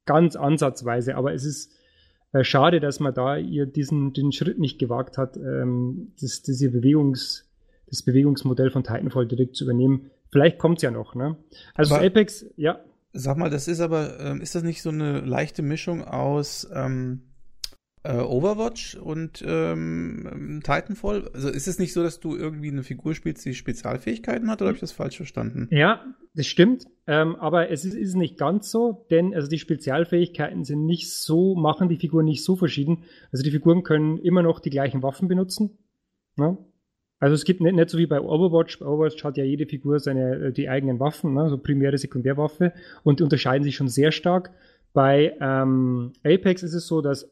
ganz 0.06 0.36
ansatzweise, 0.36 1.16
aber 1.16 1.34
es 1.34 1.46
ist 1.46 1.72
äh, 2.32 2.44
schade, 2.44 2.80
dass 2.80 3.00
man 3.00 3.14
da 3.14 3.38
ihr 3.38 3.66
diesen 3.66 4.14
den 4.14 4.32
Schritt 4.32 4.60
nicht 4.60 4.80
gewagt 4.80 5.18
hat, 5.18 5.38
ähm, 5.38 6.14
das, 6.20 6.42
diese 6.42 6.72
Bewegungs, 6.72 7.50
das 7.88 8.04
Bewegungsmodell 8.04 8.72
von 8.72 8.84
Titanfall 8.84 9.28
direkt 9.28 9.56
zu 9.56 9.66
übernehmen. 9.66 10.12
Vielleicht 10.32 10.60
kommt's 10.60 10.82
ja 10.82 10.92
noch, 10.92 11.16
ne? 11.16 11.38
Also 11.74 11.96
aber, 11.96 12.06
Apex, 12.06 12.46
ja. 12.56 12.80
Sag 13.14 13.38
mal, 13.38 13.50
das 13.50 13.68
ist 13.68 13.80
aber, 13.80 14.20
ähm, 14.20 14.42
ist 14.42 14.54
das 14.54 14.62
nicht 14.62 14.84
so 14.84 14.90
eine 14.90 15.22
leichte 15.22 15.64
Mischung 15.64 16.04
aus 16.04 16.70
ähm, 16.74 17.22
äh, 18.04 18.18
Overwatch 18.18 18.96
und 18.96 19.44
ähm, 19.46 20.62
Titanfall? 20.64 21.30
Also 21.34 21.50
ist 21.50 21.68
es 21.68 21.80
nicht 21.80 21.94
so, 21.94 22.04
dass 22.04 22.20
du 22.20 22.36
irgendwie 22.36 22.70
eine 22.70 22.84
Figur 22.84 23.14
spielst, 23.14 23.46
die 23.46 23.54
Spezialfähigkeiten 23.54 24.50
hat, 24.50 24.62
oder 24.62 24.70
habe 24.70 24.76
ich 24.76 24.82
das 24.82 24.92
falsch 24.92 25.18
verstanden? 25.18 25.68
Ja, 25.72 26.06
das 26.34 26.48
stimmt. 26.48 26.86
Ähm, 27.08 27.36
aber 27.36 27.70
es 27.72 27.86
ist, 27.86 27.96
ist 27.96 28.16
nicht 28.16 28.38
ganz 28.38 28.72
so, 28.72 29.06
denn 29.10 29.34
also 29.34 29.50
die 29.50 29.60
Spezialfähigkeiten 29.60 30.64
sind 30.64 30.86
nicht 30.86 31.12
so, 31.12 31.56
machen 31.56 31.90
die 31.90 31.98
Figuren 31.98 32.26
nicht 32.26 32.44
so 32.44 32.56
verschieden. 32.56 33.04
Also 33.32 33.44
die 33.44 33.52
Figuren 33.52 33.84
können 33.84 34.18
immer 34.20 34.44
noch 34.44 34.60
die 34.60 34.70
gleichen 34.70 35.04
Waffen 35.04 35.28
benutzen. 35.28 35.78
Ne? 36.36 36.58
Also 37.20 37.36
es 37.36 37.44
gibt 37.44 37.60
nicht, 37.62 37.76
nicht 37.76 37.90
so 37.90 37.98
wie 37.98 38.06
bei 38.06 38.22
Overwatch. 38.22 38.80
Bei 38.80 38.86
Overwatch 38.86 39.24
hat 39.24 39.38
ja 39.38 39.44
jede 39.44 39.66
Figur 39.66 40.00
seine 40.00 40.36
äh, 40.36 40.52
die 40.54 40.70
eigenen 40.70 41.00
Waffen, 41.00 41.34
ne? 41.34 41.50
so 41.50 41.58
primäre, 41.58 41.98
Sekundärwaffe, 41.98 42.74
und 43.04 43.22
unterscheiden 43.22 43.64
sich 43.64 43.76
schon 43.76 43.90
sehr 43.90 44.12
stark. 44.12 44.52
Bei 44.94 45.36
ähm, 45.42 46.14
Apex 46.24 46.64
ist 46.64 46.74
es 46.74 46.88
so, 46.88 47.02
dass 47.02 47.30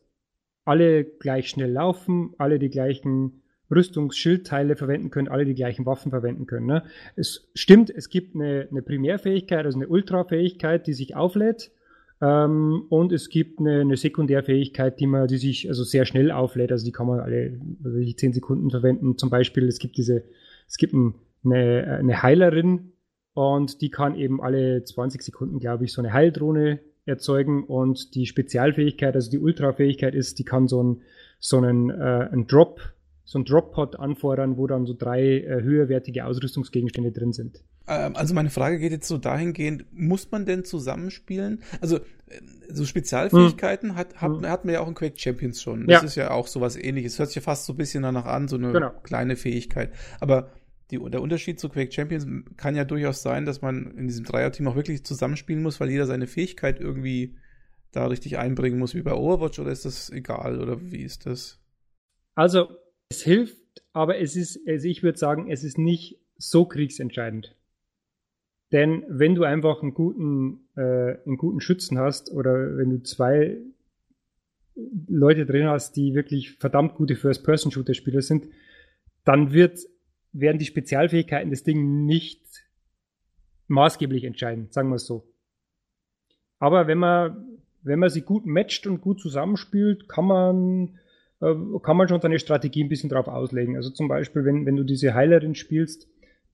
alle 0.67 1.03
gleich 1.03 1.49
schnell 1.49 1.71
laufen, 1.71 2.33
alle 2.37 2.59
die 2.59 2.69
gleichen 2.69 3.41
Rüstungsschildteile 3.69 4.75
verwenden 4.75 5.09
können, 5.09 5.27
alle 5.27 5.45
die 5.45 5.55
gleichen 5.55 5.85
Waffen 5.85 6.11
verwenden 6.11 6.45
können. 6.45 6.67
Ne? 6.67 6.83
Es 7.15 7.49
stimmt, 7.53 7.89
es 7.89 8.09
gibt 8.09 8.35
eine, 8.35 8.67
eine 8.69 8.81
Primärfähigkeit, 8.81 9.65
also 9.65 9.77
eine 9.77 9.87
Ultrafähigkeit, 9.87 10.87
die 10.87 10.93
sich 10.93 11.15
auflädt. 11.15 11.71
Ähm, 12.21 12.83
und 12.89 13.11
es 13.11 13.29
gibt 13.29 13.59
eine, 13.59 13.81
eine 13.81 13.97
Sekundärfähigkeit, 13.97 14.99
die 14.99 15.07
man, 15.07 15.27
die 15.27 15.37
sich 15.37 15.67
also 15.67 15.83
sehr 15.83 16.05
schnell 16.05 16.31
auflädt. 16.31 16.71
Also 16.71 16.85
die 16.85 16.91
kann 16.91 17.07
man 17.07 17.19
alle 17.19 17.59
also 17.83 17.99
10 18.01 18.33
Sekunden 18.33 18.69
verwenden. 18.69 19.17
Zum 19.17 19.29
Beispiel, 19.29 19.67
es 19.67 19.79
gibt 19.79 19.97
diese, 19.97 20.23
es 20.67 20.77
gibt 20.77 20.93
eine, 20.93 21.97
eine 21.99 22.23
Heilerin 22.23 22.93
und 23.33 23.81
die 23.81 23.89
kann 23.89 24.15
eben 24.15 24.41
alle 24.41 24.83
20 24.83 25.21
Sekunden, 25.21 25.59
glaube 25.59 25.85
ich, 25.85 25.93
so 25.93 26.01
eine 26.01 26.13
Heildrohne 26.13 26.79
erzeugen 27.07 27.63
und 27.63 28.15
die 28.15 28.25
Spezialfähigkeit, 28.25 29.15
also 29.15 29.29
die 29.29 29.39
Ultrafähigkeit 29.39 30.15
ist, 30.15 30.39
die 30.39 30.43
kann 30.43 30.67
so, 30.67 30.83
ein, 30.83 31.01
so 31.39 31.57
einen, 31.57 31.89
äh, 31.89 32.29
einen 32.31 32.47
Drop, 32.47 32.81
so 33.23 33.39
ein 33.39 33.45
Drop-Pod 33.45 33.99
anfordern, 33.99 34.57
wo 34.57 34.67
dann 34.67 34.85
so 34.85 34.95
drei 34.97 35.41
äh, 35.41 35.61
höherwertige 35.61 36.25
Ausrüstungsgegenstände 36.25 37.11
drin 37.11 37.33
sind. 37.33 37.61
Ähm, 37.87 38.15
also 38.15 38.33
meine 38.33 38.49
Frage 38.49 38.79
geht 38.79 38.91
jetzt 38.91 39.07
so 39.07 39.17
dahingehend, 39.17 39.85
muss 39.91 40.29
man 40.31 40.45
denn 40.45 40.63
zusammenspielen? 40.63 41.61
Also 41.81 41.97
äh, 41.97 42.01
so 42.69 42.85
Spezialfähigkeiten 42.85 43.91
hm. 43.91 43.95
hat, 43.95 44.21
hat, 44.21 44.31
hm. 44.31 44.47
hat 44.47 44.65
man 44.65 44.73
ja 44.73 44.81
auch 44.81 44.87
in 44.87 44.93
Quake 44.93 45.17
Champions 45.17 45.61
schon. 45.61 45.87
Das 45.87 46.01
ja. 46.01 46.05
ist 46.05 46.15
ja 46.15 46.31
auch 46.31 46.47
sowas 46.47 46.75
ähnliches. 46.75 47.17
Hört 47.19 47.29
sich 47.29 47.37
ja 47.37 47.41
fast 47.41 47.65
so 47.65 47.73
ein 47.73 47.77
bisschen 47.77 48.03
danach 48.03 48.25
an, 48.25 48.47
so 48.47 48.57
eine 48.57 48.71
genau. 48.71 48.91
kleine 49.03 49.35
Fähigkeit. 49.35 49.91
Aber 50.19 50.49
die, 50.91 50.97
der 50.97 51.21
Unterschied 51.21 51.59
zu 51.59 51.69
Quake 51.69 51.91
Champions 51.91 52.25
kann 52.55 52.75
ja 52.75 52.85
durchaus 52.85 53.21
sein, 53.21 53.45
dass 53.45 53.61
man 53.61 53.91
in 53.97 54.07
diesem 54.07 54.25
Dreierteam 54.25 54.67
auch 54.67 54.75
wirklich 54.75 55.03
zusammenspielen 55.03 55.61
muss, 55.61 55.79
weil 55.79 55.89
jeder 55.89 56.05
seine 56.05 56.27
Fähigkeit 56.27 56.79
irgendwie 56.79 57.35
da 57.91 58.07
richtig 58.07 58.37
einbringen 58.37 58.79
muss, 58.79 58.95
wie 58.95 59.01
bei 59.01 59.13
Overwatch, 59.13 59.59
oder 59.59 59.71
ist 59.71 59.85
das 59.85 60.09
egal, 60.09 60.61
oder 60.61 60.91
wie 60.91 61.03
ist 61.03 61.25
das? 61.25 61.59
Also, 62.35 62.69
es 63.09 63.23
hilft, 63.23 63.83
aber 63.93 64.19
es 64.19 64.35
ist, 64.35 64.59
also 64.67 64.87
ich 64.87 65.03
würde 65.03 65.17
sagen, 65.17 65.49
es 65.49 65.63
ist 65.63 65.77
nicht 65.77 66.19
so 66.37 66.65
kriegsentscheidend. 66.65 67.55
Denn 68.71 69.03
wenn 69.07 69.35
du 69.35 69.43
einfach 69.43 69.81
einen 69.81 69.93
guten, 69.93 70.67
äh, 70.75 71.17
einen 71.25 71.37
guten 71.37 71.61
Schützen 71.61 71.97
hast 71.97 72.31
oder 72.31 72.77
wenn 72.77 72.89
du 72.89 73.01
zwei 73.03 73.57
Leute 75.07 75.45
drin 75.45 75.67
hast, 75.67 75.95
die 75.95 76.13
wirklich 76.13 76.51
verdammt 76.57 76.95
gute 76.95 77.15
First-Person-Shooter-Spieler 77.15 78.21
sind, 78.21 78.47
dann 79.23 79.53
wird 79.53 79.79
werden 80.39 80.59
die 80.59 80.65
Spezialfähigkeiten 80.65 81.49
des 81.49 81.63
Ding 81.63 82.05
nicht 82.05 82.41
maßgeblich 83.67 84.23
entscheiden, 84.23 84.67
sagen 84.71 84.89
wir 84.89 84.95
es 84.95 85.05
so. 85.05 85.27
Aber 86.59 86.87
wenn 86.87 86.97
man, 86.97 87.59
wenn 87.83 87.99
man 87.99 88.09
sie 88.09 88.21
gut 88.21 88.45
matcht 88.45 88.87
und 88.87 89.01
gut 89.01 89.19
zusammenspielt, 89.19 90.07
kann 90.07 90.25
man, 90.25 90.99
äh, 91.41 91.53
kann 91.83 91.97
man 91.97 92.07
schon 92.07 92.21
seine 92.21 92.39
Strategie 92.39 92.83
ein 92.83 92.89
bisschen 92.89 93.09
drauf 93.09 93.27
auslegen. 93.27 93.75
Also 93.75 93.89
zum 93.89 94.07
Beispiel, 94.07 94.45
wenn, 94.45 94.65
wenn 94.65 94.75
du 94.75 94.83
diese 94.83 95.13
Heilerin 95.13 95.55
spielst, 95.55 96.07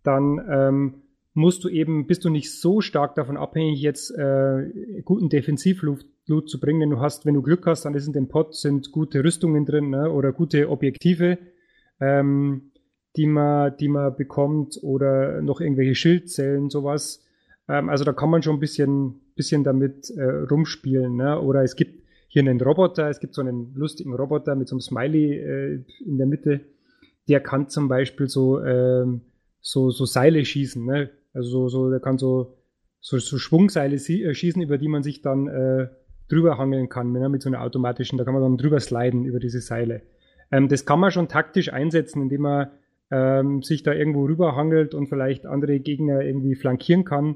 dann 0.04 0.46
ähm, 0.50 1.02
musst 1.34 1.64
du 1.64 1.70
eben, 1.70 2.08
bist 2.08 2.26
du 2.26 2.30
nicht 2.30 2.52
so 2.52 2.82
stark 2.82 3.16
davon 3.16 3.38
abhängig, 3.38 3.82
jetzt 3.82 4.12
äh, 4.12 5.02
guten 5.04 5.30
Defensivloot 5.30 6.50
zu 6.50 6.60
bringen. 6.60 6.90
Du 6.90 7.00
hast, 7.00 7.26
wenn 7.26 7.34
du 7.34 7.42
Glück 7.42 7.66
hast, 7.66 7.86
dann 7.86 7.96
ist 7.96 8.08
in 8.08 8.14
dem 8.14 8.28
Pot 8.28 8.56
sind 8.56 8.92
gute 8.92 9.24
Rüstungen 9.24 9.66
drin 9.66 9.90
ne, 9.90 10.12
oder 10.12 10.32
gute 10.34 10.70
Objektive. 10.70 11.38
Ähm, 12.00 12.73
die 13.16 13.28
man, 13.28 13.76
die 13.78 13.88
man 13.88 14.16
bekommt 14.16 14.80
oder 14.82 15.42
noch 15.42 15.62
irgendwelche 15.62 15.96
Schildzellen, 15.96 16.70
sowas. 16.70 17.24
Ähm, 17.68 17.90
also 17.90 18.04
da 18.04 18.14
kann 18.14 18.30
man 18.30 18.42
schon 18.42 18.58
ein 18.58 18.60
bisschen, 18.60 19.22
bisschen 19.36 19.64
damit 19.64 20.10
äh, 20.12 20.24
rumspielen. 20.24 21.16
Ne? 21.16 21.40
Oder 21.40 21.64
es 21.64 21.76
gibt 21.76 22.04
hier 22.28 22.42
einen 22.42 22.60
Roboter, 22.60 23.10
es 23.10 23.20
gibt 23.20 23.36
so 23.36 23.42
einen 23.42 23.74
lustigen 23.76 24.16
Roboter 24.16 24.56
mit 24.56 24.68
so 24.68 24.76
einem 24.76 24.82
Smiley 24.82 25.38
äh, 25.38 25.84
in 26.06 26.18
der 26.18 26.26
Mitte, 26.26 26.62
der 27.30 27.40
kann 27.40 27.70
zum 27.70 27.88
Beispiel 27.88 28.28
so, 28.28 28.62
ähm, 28.64 29.22
so, 29.62 29.92
so 29.92 30.06
Seile 30.06 30.44
schießen. 30.44 30.84
Ne? 30.84 31.12
Also 31.34 31.50
so, 31.50 31.70
so, 31.70 31.90
der 31.92 32.00
kann 32.00 32.18
so, 32.18 32.58
so, 33.00 33.20
so 33.20 33.38
Schwungseile 33.38 33.96
äh, 33.96 34.34
schießen, 34.34 34.62
über 34.62 34.78
die 34.78 34.88
man 34.88 35.04
sich 35.04 35.22
dann 35.22 35.48
äh, 35.48 35.88
drüber 36.28 36.58
hangeln 36.58 36.90
kann, 36.90 37.12
ne? 37.12 37.30
mit 37.30 37.44
so 37.44 37.50
einer 37.50 37.62
automatischen, 37.62 38.18
da 38.18 38.24
kann 38.24 38.34
man 38.34 38.42
dann 38.42 38.58
drüber 38.58 38.80
sliden 38.80 39.26
über 39.26 39.40
diese 39.40 39.62
Seile. 39.62 40.02
Ähm, 40.52 40.68
das 40.68 40.86
kann 40.86 41.00
man 41.00 41.12
schon 41.12 41.28
taktisch 41.28 41.72
einsetzen, 41.72 42.24
indem 42.24 42.42
man 42.42 42.72
ähm, 43.14 43.62
sich 43.62 43.84
da 43.84 43.94
irgendwo 43.94 44.26
rüberhangelt 44.26 44.96
und 44.96 45.08
vielleicht 45.08 45.46
andere 45.46 45.80
Gegner 45.80 46.22
irgendwie 46.22 46.56
flankieren 46.56 47.06
kann. 47.06 47.36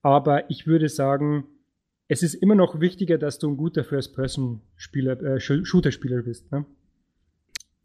Aber 0.00 0.48
ich 0.50 0.68
würde 0.68 0.88
sagen, 0.88 1.44
es 2.06 2.22
ist 2.22 2.34
immer 2.34 2.54
noch 2.54 2.80
wichtiger, 2.80 3.18
dass 3.18 3.40
du 3.40 3.50
ein 3.50 3.56
guter 3.56 3.82
First-Person-Spieler, 3.82 5.20
äh, 5.22 5.40
Shooter-Spieler 5.40 6.22
bist. 6.22 6.52
Ne? 6.52 6.64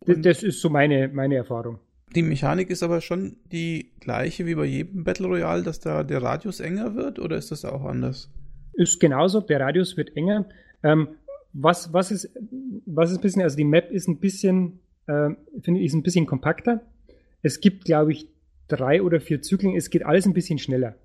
Das, 0.05 0.21
das, 0.21 0.43
ist 0.43 0.61
so 0.61 0.69
meine, 0.69 1.07
meine 1.07 1.35
Erfahrung. 1.35 1.79
Die 2.15 2.21
Mechanik 2.21 2.69
ist 2.69 2.83
aber 2.83 3.01
schon 3.01 3.37
die 3.51 3.91
gleiche 3.99 4.45
wie 4.45 4.53
bei 4.53 4.65
jedem 4.65 5.03
Battle 5.03 5.27
Royale, 5.27 5.63
dass 5.63 5.79
da 5.79 6.03
der 6.03 6.21
Radius 6.21 6.59
enger 6.59 6.93
wird 6.93 7.17
oder 7.17 7.37
ist 7.37 7.51
das 7.51 7.65
auch 7.65 7.85
anders? 7.85 8.29
Ist 8.73 8.99
genauso, 8.99 9.41
der 9.41 9.61
Radius 9.61 9.97
wird 9.97 10.15
enger. 10.15 10.45
Ähm, 10.83 11.07
was, 11.53 11.91
was 11.91 12.11
ist, 12.11 12.29
was 12.85 13.09
ist 13.09 13.17
ein 13.17 13.21
bisschen, 13.21 13.41
also 13.41 13.57
die 13.57 13.63
Map 13.63 13.89
ist 13.91 14.07
ein 14.07 14.19
bisschen, 14.19 14.79
äh, 15.07 15.29
finde 15.61 15.79
ich, 15.79 15.87
ist 15.87 15.93
ein 15.93 16.03
bisschen 16.03 16.27
kompakter. 16.27 16.81
Es 17.41 17.59
gibt, 17.59 17.85
glaube 17.85 18.11
ich, 18.11 18.29
drei 18.67 19.01
oder 19.01 19.19
vier 19.19 19.41
Zyklen. 19.41 19.75
Es 19.75 19.89
geht 19.89 20.05
alles 20.05 20.25
ein 20.25 20.33
bisschen 20.33 20.59
schneller. 20.59 20.95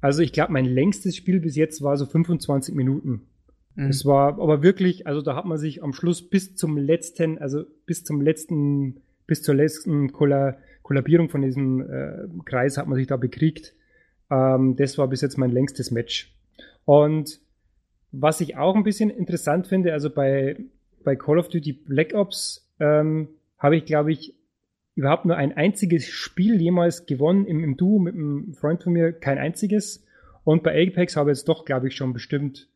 Also 0.00 0.22
ich 0.22 0.32
glaube, 0.32 0.52
mein 0.52 0.64
längstes 0.64 1.16
Spiel 1.16 1.40
bis 1.40 1.56
jetzt 1.56 1.82
war 1.82 1.96
so 1.96 2.06
25 2.06 2.74
Minuten. 2.74 3.26
Mhm. 3.74 3.86
Es 3.86 4.04
war 4.04 4.40
aber 4.40 4.62
wirklich, 4.62 5.06
also 5.06 5.22
da 5.22 5.34
hat 5.34 5.44
man 5.44 5.58
sich 5.58 5.82
am 5.82 5.92
Schluss 5.92 6.28
bis 6.28 6.54
zum 6.54 6.76
letzten, 6.76 7.38
also 7.38 7.64
bis 7.86 8.04
zum 8.04 8.20
letzten, 8.20 9.00
bis 9.26 9.42
zur 9.42 9.54
letzten 9.54 10.12
Kolla 10.12 10.58
Kollabierung 10.82 11.28
von 11.28 11.42
diesem 11.42 11.82
äh, 11.82 12.26
Kreis 12.46 12.78
hat 12.78 12.86
man 12.86 12.96
sich 12.96 13.06
da 13.06 13.18
bekriegt. 13.18 13.74
Ähm, 14.30 14.74
das 14.76 14.96
war 14.96 15.06
bis 15.06 15.20
jetzt 15.20 15.36
mein 15.36 15.50
längstes 15.50 15.90
Match. 15.90 16.34
Und 16.86 17.40
was 18.10 18.40
ich 18.40 18.56
auch 18.56 18.74
ein 18.74 18.84
bisschen 18.84 19.10
interessant 19.10 19.66
finde, 19.66 19.92
also 19.92 20.08
bei, 20.08 20.56
bei 21.04 21.14
Call 21.14 21.38
of 21.38 21.48
Duty 21.48 21.74
Black 21.74 22.14
Ops 22.14 22.66
ähm, 22.80 23.28
habe 23.58 23.76
ich, 23.76 23.84
glaube 23.84 24.12
ich, 24.12 24.34
überhaupt 24.98 25.26
nur 25.26 25.36
ein 25.36 25.56
einziges 25.56 26.08
Spiel 26.08 26.60
jemals 26.60 27.06
gewonnen 27.06 27.46
im, 27.46 27.62
im 27.62 27.76
Duo 27.76 28.00
mit 28.00 28.14
einem 28.14 28.52
Freund 28.54 28.82
von 28.82 28.92
mir, 28.92 29.12
kein 29.12 29.38
einziges. 29.38 30.04
Und 30.42 30.64
bei 30.64 30.72
Apex 30.72 31.16
habe 31.16 31.30
ich 31.30 31.38
jetzt 31.38 31.48
doch, 31.48 31.64
glaube 31.64 31.86
ich, 31.86 31.94
schon 31.94 32.12
bestimmt 32.12 32.68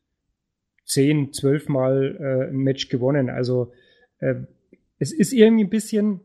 zehn, 0.85 1.33
zwölf 1.33 1.67
Mal 1.67 2.15
äh, 2.17 2.49
ein 2.49 2.55
Match 2.55 2.87
gewonnen. 2.87 3.29
Also 3.29 3.73
äh, 4.19 4.35
es 4.99 5.11
ist 5.11 5.33
irgendwie 5.33 5.65
ein 5.65 5.69
bisschen, 5.69 6.21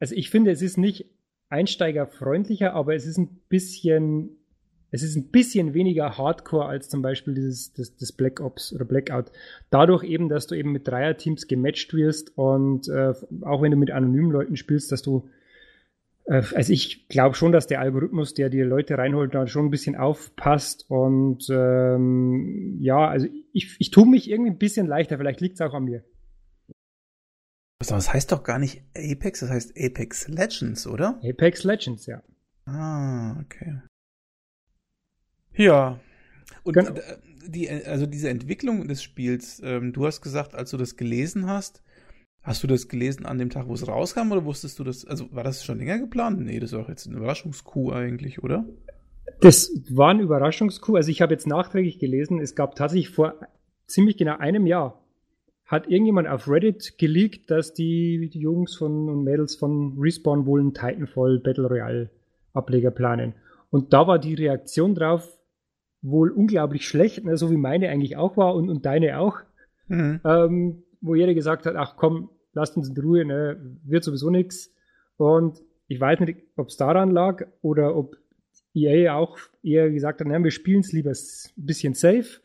also 0.00 0.16
ich 0.16 0.30
finde, 0.30 0.50
es 0.50 0.62
ist 0.62 0.78
nicht 0.78 1.06
einsteigerfreundlicher, 1.48 2.72
aber 2.72 2.96
es 2.96 3.06
ist 3.06 3.18
ein 3.18 3.40
bisschen 3.48 4.43
es 4.94 5.02
ist 5.02 5.16
ein 5.16 5.26
bisschen 5.32 5.74
weniger 5.74 6.16
Hardcore 6.16 6.66
als 6.66 6.88
zum 6.88 7.02
Beispiel 7.02 7.34
dieses 7.34 7.72
das, 7.72 7.96
das 7.96 8.12
Black 8.12 8.38
Ops 8.38 8.72
oder 8.72 8.84
Blackout. 8.84 9.32
Dadurch 9.70 10.04
eben, 10.04 10.28
dass 10.28 10.46
du 10.46 10.54
eben 10.54 10.70
mit 10.70 10.86
Dreierteams 10.86 11.48
gematcht 11.48 11.94
wirst 11.94 12.38
und 12.38 12.88
äh, 12.88 13.12
auch 13.42 13.60
wenn 13.60 13.72
du 13.72 13.76
mit 13.76 13.90
anonymen 13.90 14.30
Leuten 14.30 14.56
spielst, 14.56 14.92
dass 14.92 15.02
du 15.02 15.28
äh, 16.26 16.42
also 16.54 16.72
ich 16.72 17.08
glaube 17.08 17.34
schon, 17.34 17.50
dass 17.50 17.66
der 17.66 17.80
Algorithmus, 17.80 18.34
der 18.34 18.50
die 18.50 18.60
Leute 18.60 18.96
reinholt, 18.96 19.34
da 19.34 19.48
schon 19.48 19.66
ein 19.66 19.70
bisschen 19.72 19.96
aufpasst 19.96 20.88
und 20.88 21.48
ähm, 21.50 22.76
ja, 22.78 23.08
also 23.08 23.26
ich, 23.52 23.74
ich 23.80 23.90
tue 23.90 24.06
mich 24.06 24.30
irgendwie 24.30 24.52
ein 24.52 24.58
bisschen 24.58 24.86
leichter, 24.86 25.18
vielleicht 25.18 25.40
liegt 25.40 25.56
es 25.56 25.60
auch 25.60 25.74
an 25.74 25.86
mir. 25.86 26.04
Das 27.80 28.12
heißt 28.12 28.30
doch 28.30 28.44
gar 28.44 28.60
nicht 28.60 28.84
Apex, 28.96 29.40
das 29.40 29.50
heißt 29.50 29.72
Apex 29.76 30.28
Legends, 30.28 30.86
oder? 30.86 31.20
Apex 31.24 31.64
Legends, 31.64 32.06
ja. 32.06 32.22
Ah, 32.64 33.40
okay. 33.40 33.80
Ja. 35.56 35.98
Und 36.62 36.74
genau. 36.74 36.92
die, 37.46 37.68
also 37.68 38.06
diese 38.06 38.28
Entwicklung 38.28 38.88
des 38.88 39.02
Spiels, 39.02 39.60
ähm, 39.64 39.92
du 39.92 40.06
hast 40.06 40.20
gesagt, 40.20 40.54
als 40.54 40.70
du 40.70 40.76
das 40.76 40.96
gelesen 40.96 41.46
hast, 41.46 41.82
hast 42.42 42.62
du 42.62 42.66
das 42.66 42.88
gelesen 42.88 43.26
an 43.26 43.38
dem 43.38 43.50
Tag, 43.50 43.68
wo 43.68 43.74
es 43.74 43.86
rauskam, 43.86 44.32
oder 44.32 44.44
wusstest 44.44 44.78
du 44.78 44.84
das, 44.84 45.04
also 45.04 45.32
war 45.32 45.44
das 45.44 45.64
schon 45.64 45.78
länger 45.78 45.98
geplant? 45.98 46.40
Nee, 46.40 46.60
das 46.60 46.72
war 46.72 46.80
auch 46.80 46.88
jetzt 46.88 47.06
ein 47.06 47.14
Überraschungskuh 47.14 47.92
eigentlich, 47.92 48.42
oder? 48.42 48.64
Das 49.40 49.70
war 49.90 50.10
ein 50.10 50.20
Überraschungskuh. 50.20 50.96
Also 50.96 51.10
ich 51.10 51.22
habe 51.22 51.32
jetzt 51.32 51.46
nachträglich 51.46 51.98
gelesen, 51.98 52.40
es 52.40 52.54
gab 52.54 52.76
tatsächlich 52.76 53.10
vor 53.10 53.34
ziemlich 53.86 54.16
genau 54.16 54.36
einem 54.38 54.66
Jahr 54.66 55.00
hat 55.66 55.88
irgendjemand 55.88 56.28
auf 56.28 56.48
Reddit 56.48 56.98
geleakt, 56.98 57.50
dass 57.50 57.72
die, 57.72 58.28
die 58.32 58.40
Jungs 58.40 58.76
von 58.76 59.08
und 59.08 59.24
Mädels 59.24 59.56
von 59.56 59.96
Respawn 59.98 60.46
wohl 60.46 60.60
einen 60.60 60.74
Titanfall 60.74 61.38
Battle 61.38 61.66
Royale 61.66 62.10
Ableger 62.52 62.90
planen. 62.90 63.34
Und 63.70 63.92
da 63.92 64.06
war 64.06 64.18
die 64.18 64.34
Reaktion 64.34 64.94
drauf, 64.94 65.36
wohl 66.04 66.30
unglaublich 66.30 66.86
schlecht, 66.86 67.24
ne, 67.24 67.36
so 67.36 67.50
wie 67.50 67.56
meine 67.56 67.88
eigentlich 67.88 68.16
auch 68.16 68.36
war 68.36 68.54
und, 68.54 68.68
und 68.68 68.84
deine 68.84 69.18
auch, 69.18 69.40
mhm. 69.88 70.20
ähm, 70.24 70.82
wo 71.00 71.14
jeder 71.14 71.34
gesagt 71.34 71.64
hat, 71.64 71.76
ach 71.76 71.96
komm, 71.96 72.28
lasst 72.52 72.76
uns 72.76 72.90
in 72.90 72.96
Ruhe, 72.96 73.24
ne, 73.24 73.58
wird 73.84 74.04
sowieso 74.04 74.30
nichts. 74.30 74.72
Und 75.16 75.62
ich 75.88 75.98
weiß 75.98 76.20
nicht, 76.20 76.38
ob 76.56 76.68
es 76.68 76.76
daran 76.76 77.10
lag 77.10 77.46
oder 77.62 77.96
ob 77.96 78.16
EA 78.74 79.14
auch 79.14 79.38
eher 79.62 79.90
gesagt 79.90 80.20
hat, 80.20 80.28
ne, 80.28 80.44
wir 80.44 80.50
spielen 80.50 80.80
es 80.80 80.92
lieber 80.92 81.10
ein 81.10 81.66
bisschen 81.66 81.94
safe 81.94 82.40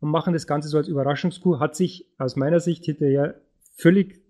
und 0.00 0.10
machen 0.10 0.32
das 0.32 0.48
Ganze 0.48 0.68
so 0.68 0.76
als 0.76 0.88
Überraschungskur, 0.88 1.60
hat 1.60 1.76
sich 1.76 2.08
aus 2.18 2.34
meiner 2.34 2.58
Sicht 2.58 2.84
hinterher 2.84 3.40
völlig 3.76 4.20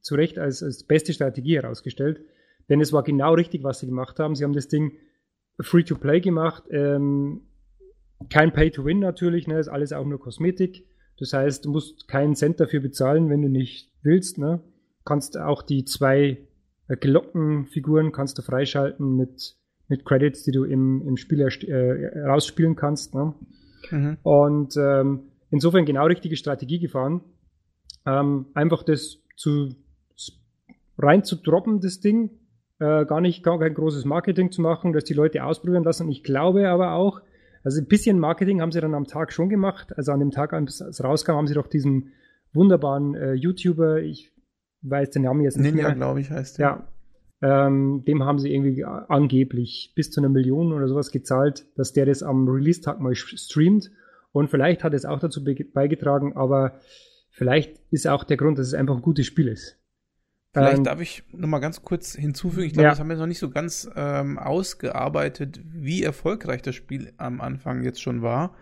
zu 0.00 0.16
Recht 0.16 0.38
als, 0.38 0.62
als 0.62 0.84
beste 0.84 1.14
Strategie 1.14 1.56
herausgestellt. 1.56 2.20
Denn 2.68 2.82
es 2.82 2.92
war 2.92 3.02
genau 3.02 3.32
richtig, 3.32 3.62
was 3.62 3.80
sie 3.80 3.86
gemacht 3.86 4.20
haben. 4.20 4.34
Sie 4.34 4.44
haben 4.44 4.52
das 4.52 4.68
Ding 4.68 4.92
free 5.58 5.82
to 5.82 5.96
play 5.96 6.20
gemacht. 6.20 6.64
Ähm, 6.70 7.47
kein 8.30 8.52
Pay-to-Win 8.52 8.98
natürlich, 8.98 9.46
ne, 9.46 9.58
ist 9.58 9.68
alles 9.68 9.92
auch 9.92 10.04
nur 10.04 10.20
Kosmetik. 10.20 10.86
Das 11.18 11.32
heißt, 11.32 11.64
du 11.64 11.70
musst 11.70 12.08
keinen 12.08 12.34
Cent 12.34 12.60
dafür 12.60 12.80
bezahlen, 12.80 13.28
wenn 13.28 13.42
du 13.42 13.48
nicht 13.48 13.90
willst. 14.02 14.38
Ne. 14.38 14.60
Kannst 15.04 15.38
auch 15.38 15.62
die 15.62 15.84
zwei 15.84 16.38
äh, 16.88 16.96
gelockten 16.96 17.66
Figuren 17.66 18.12
kannst 18.12 18.38
du 18.38 18.42
freischalten 18.42 19.16
mit, 19.16 19.56
mit 19.88 20.04
Credits, 20.04 20.42
die 20.44 20.52
du 20.52 20.64
im, 20.64 21.02
im 21.06 21.16
Spiel 21.16 21.40
äh, 21.40 22.20
rausspielen 22.20 22.76
kannst. 22.76 23.14
Ne. 23.14 23.34
Mhm. 23.90 24.16
Und 24.22 24.76
ähm, 24.76 25.20
insofern 25.50 25.84
genau 25.84 26.06
richtige 26.06 26.36
Strategie 26.36 26.78
gefahren. 26.78 27.20
Ähm, 28.06 28.46
einfach 28.54 28.82
das 28.82 29.18
zu 29.36 29.74
rein 30.98 31.24
zu 31.24 31.36
droppen, 31.36 31.80
das 31.80 32.00
Ding, 32.00 32.30
äh, 32.80 33.04
gar 33.06 33.20
nicht, 33.20 33.42
gar 33.42 33.58
kein 33.58 33.74
großes 33.74 34.04
Marketing 34.04 34.50
zu 34.50 34.62
machen, 34.62 34.92
dass 34.92 35.04
die 35.04 35.14
Leute 35.14 35.44
ausprobieren 35.44 35.84
lassen. 35.84 36.06
Und 36.06 36.12
ich 36.12 36.24
glaube 36.24 36.68
aber 36.68 36.92
auch, 36.92 37.20
also 37.64 37.80
ein 37.80 37.86
bisschen 37.86 38.18
Marketing 38.18 38.60
haben 38.60 38.72
sie 38.72 38.80
dann 38.80 38.94
am 38.94 39.06
Tag 39.06 39.32
schon 39.32 39.48
gemacht. 39.48 39.96
Also 39.96 40.12
an 40.12 40.20
dem 40.20 40.30
Tag, 40.30 40.52
als 40.52 40.80
es 40.80 41.02
rauskam, 41.02 41.32
haben 41.32 41.46
sie 41.46 41.54
doch 41.54 41.66
diesen 41.66 42.12
wunderbaren 42.52 43.14
äh, 43.14 43.32
YouTuber, 43.34 44.00
ich 44.02 44.32
weiß 44.82 45.10
den 45.10 45.22
Namen 45.22 45.42
jetzt 45.42 45.58
nicht 45.58 45.72
Ninja, 45.74 45.88
mehr. 45.88 45.96
glaube 45.96 46.20
ich, 46.20 46.30
heißt 46.30 46.58
der. 46.58 46.66
Ja. 46.66 46.88
Ähm, 47.40 48.04
dem 48.06 48.24
haben 48.24 48.38
sie 48.38 48.52
irgendwie 48.52 48.84
angeblich 48.84 49.92
bis 49.94 50.10
zu 50.10 50.20
einer 50.20 50.28
Million 50.28 50.72
oder 50.72 50.88
sowas 50.88 51.12
gezahlt, 51.12 51.66
dass 51.76 51.92
der 51.92 52.06
das 52.06 52.22
am 52.22 52.48
Release-Tag 52.48 53.00
mal 53.00 53.14
streamt. 53.14 53.90
Und 54.32 54.50
vielleicht 54.50 54.82
hat 54.82 54.92
es 54.94 55.04
auch 55.04 55.20
dazu 55.20 55.44
beigetragen, 55.44 56.36
aber 56.36 56.80
vielleicht 57.30 57.80
ist 57.90 58.08
auch 58.08 58.24
der 58.24 58.36
Grund, 58.36 58.58
dass 58.58 58.66
es 58.66 58.74
einfach 58.74 58.96
ein 58.96 59.02
gutes 59.02 59.26
Spiel 59.26 59.48
ist. 59.48 59.78
Vielleicht 60.54 60.78
ähm, 60.78 60.84
darf 60.84 61.00
ich 61.00 61.24
noch 61.32 61.48
mal 61.48 61.58
ganz 61.58 61.82
kurz 61.82 62.14
hinzufügen. 62.14 62.66
Ich 62.66 62.72
glaube, 62.72 62.84
ja. 62.84 62.90
das 62.90 63.00
haben 63.00 63.08
wir 63.08 63.16
noch 63.16 63.26
nicht 63.26 63.38
so 63.38 63.50
ganz 63.50 63.88
ähm, 63.94 64.38
ausgearbeitet, 64.38 65.60
wie 65.64 66.02
erfolgreich 66.02 66.62
das 66.62 66.74
Spiel 66.74 67.12
am 67.18 67.40
Anfang 67.40 67.82
jetzt 67.84 68.00
schon 68.00 68.22
war. 68.22 68.54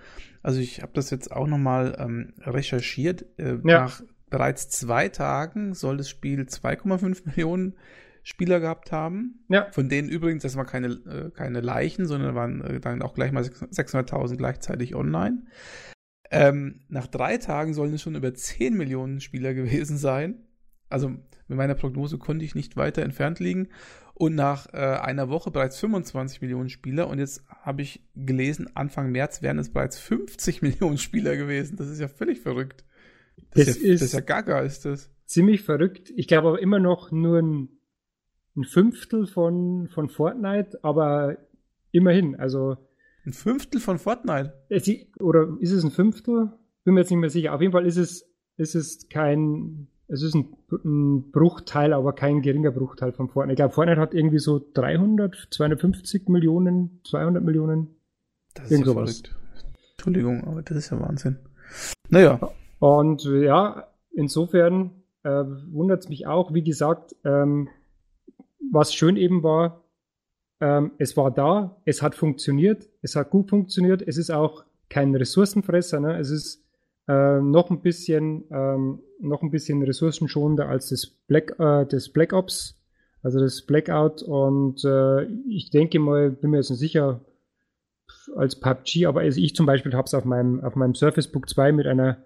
Also 0.42 0.60
ich 0.60 0.82
habe 0.82 0.92
das 0.94 1.10
jetzt 1.10 1.30
auch 1.30 1.46
noch 1.46 1.58
mal 1.58 1.96
ähm, 1.98 2.32
recherchiert. 2.40 3.24
Äh, 3.38 3.58
ja. 3.64 3.84
Nach 3.84 4.02
bereits 4.30 4.68
zwei 4.68 5.08
Tagen 5.08 5.74
soll 5.74 5.96
das 5.96 6.08
Spiel 6.08 6.40
2,5 6.40 7.26
Millionen 7.26 7.74
Spieler 8.24 8.58
gehabt 8.58 8.90
haben. 8.90 9.44
Ja. 9.48 9.68
Von 9.70 9.88
denen 9.88 10.08
übrigens, 10.08 10.42
das 10.42 10.56
waren 10.56 10.66
keine, 10.66 10.88
äh, 10.88 11.30
keine 11.30 11.60
Leichen, 11.60 12.06
sondern 12.06 12.34
waren 12.34 12.60
äh, 12.62 12.80
dann 12.80 13.02
auch 13.02 13.14
gleich 13.14 13.30
mal 13.30 13.44
600.000 13.44 14.36
gleichzeitig 14.36 14.96
online. 14.96 15.44
Ähm, 16.32 16.80
nach 16.88 17.06
drei 17.06 17.36
Tagen 17.36 17.72
sollen 17.72 17.94
es 17.94 18.02
schon 18.02 18.16
über 18.16 18.34
10 18.34 18.76
Millionen 18.76 19.20
Spieler 19.20 19.54
gewesen 19.54 19.96
sein. 19.96 20.42
Also 20.88 21.08
mit 21.08 21.58
meiner 21.58 21.74
Prognose 21.74 22.18
konnte 22.18 22.44
ich 22.44 22.54
nicht 22.54 22.76
weiter 22.76 23.02
entfernt 23.02 23.40
liegen. 23.40 23.68
Und 24.14 24.34
nach 24.34 24.72
äh, 24.72 24.78
einer 24.78 25.28
Woche 25.28 25.50
bereits 25.50 25.78
25 25.78 26.40
Millionen 26.40 26.70
Spieler. 26.70 27.08
Und 27.08 27.18
jetzt 27.18 27.44
habe 27.48 27.82
ich 27.82 28.02
gelesen, 28.14 28.68
Anfang 28.74 29.12
März 29.12 29.42
wären 29.42 29.58
es 29.58 29.70
bereits 29.70 29.98
50 29.98 30.62
Millionen 30.62 30.98
Spieler 30.98 31.36
gewesen. 31.36 31.76
Das 31.76 31.88
ist 31.88 32.00
ja 32.00 32.08
völlig 32.08 32.40
verrückt. 32.40 32.84
Das, 33.50 33.66
das 33.66 33.76
ist, 33.76 33.82
ja, 33.82 33.92
das 33.92 34.02
ist 34.02 34.12
ja 34.14 34.20
gaga, 34.20 34.60
ist 34.60 34.84
das. 34.84 35.10
Ziemlich 35.26 35.62
verrückt. 35.62 36.12
Ich 36.16 36.28
glaube 36.28 36.48
aber 36.48 36.62
immer 36.62 36.78
noch 36.78 37.10
nur 37.10 37.40
ein, 37.40 37.68
ein 38.56 38.64
Fünftel 38.64 39.26
von, 39.26 39.88
von 39.88 40.08
Fortnite, 40.08 40.82
aber 40.82 41.36
immerhin. 41.90 42.36
Also 42.36 42.76
ein 43.26 43.32
Fünftel 43.32 43.80
von 43.80 43.98
Fortnite? 43.98 44.54
Oder 45.18 45.56
ist 45.60 45.72
es 45.72 45.84
ein 45.84 45.90
Fünftel? 45.90 46.52
Bin 46.84 46.94
mir 46.94 47.00
jetzt 47.00 47.10
nicht 47.10 47.20
mehr 47.20 47.28
sicher. 47.28 47.52
Auf 47.52 47.60
jeden 47.60 47.72
Fall 47.72 47.86
ist 47.86 47.96
es, 47.96 48.30
ist 48.56 48.74
es 48.76 49.08
kein 49.08 49.88
es 50.08 50.22
ist 50.22 50.34
ein, 50.34 50.56
ein, 50.84 51.30
Bruchteil, 51.30 51.92
aber 51.92 52.12
kein 52.12 52.42
geringer 52.42 52.70
Bruchteil 52.70 53.12
von 53.12 53.28
Fortnite. 53.28 53.54
Ich 53.54 53.56
glaube, 53.56 53.74
Fortnite 53.74 54.00
hat 54.00 54.14
irgendwie 54.14 54.38
so 54.38 54.60
300, 54.74 55.48
250 55.50 56.28
Millionen, 56.28 57.00
200 57.04 57.42
Millionen. 57.42 57.96
Das 58.54 58.70
ist 58.70 58.86
ja 58.86 58.92
verrückt. 58.92 59.34
Entschuldigung, 59.92 60.44
aber 60.44 60.62
das 60.62 60.76
ist 60.76 60.90
ja 60.90 61.00
Wahnsinn. 61.00 61.38
Naja. 62.08 62.52
Und 62.78 63.24
ja, 63.24 63.88
insofern 64.12 64.90
äh, 65.22 65.44
wundert 65.70 66.04
es 66.04 66.08
mich 66.08 66.26
auch, 66.26 66.54
wie 66.54 66.62
gesagt, 66.62 67.16
ähm, 67.24 67.68
was 68.70 68.94
schön 68.94 69.16
eben 69.16 69.42
war, 69.42 69.82
ähm, 70.60 70.92
es 70.98 71.16
war 71.16 71.30
da, 71.30 71.80
es 71.84 72.02
hat 72.02 72.14
funktioniert, 72.14 72.88
es 73.02 73.16
hat 73.16 73.30
gut 73.30 73.50
funktioniert, 73.50 74.02
es 74.06 74.16
ist 74.16 74.30
auch 74.30 74.64
kein 74.88 75.14
Ressourcenfresser, 75.14 76.00
ne? 76.00 76.18
es 76.18 76.30
ist 76.30 76.65
äh, 77.08 77.40
noch 77.40 77.70
ein 77.70 77.80
bisschen 77.80 78.44
ähm, 78.50 79.00
noch 79.20 79.42
ein 79.42 79.50
bisschen 79.50 79.82
ressourcenschonender 79.82 80.68
als 80.68 80.88
das 80.88 81.06
Black 81.06 81.58
äh, 81.58 81.86
das 81.86 82.08
Black 82.08 82.32
Ops, 82.32 82.80
also 83.22 83.40
das 83.40 83.62
Blackout. 83.62 84.22
Und 84.22 84.84
äh, 84.84 85.24
ich 85.48 85.70
denke 85.70 85.98
mal, 85.98 86.30
bin 86.30 86.50
mir 86.50 86.58
jetzt 86.58 86.70
nicht 86.70 86.80
sicher 86.80 87.20
als 88.34 88.58
PUBG, 88.58 89.06
aber 89.06 89.20
also 89.20 89.40
ich 89.40 89.54
zum 89.54 89.66
Beispiel 89.66 89.92
habe 89.94 90.06
es 90.06 90.14
auf 90.14 90.24
meinem 90.24 90.60
auf 90.60 90.74
meinem 90.74 90.94
Surface 90.94 91.28
Book 91.28 91.48
2 91.48 91.72
mit 91.72 91.86
einer 91.86 92.24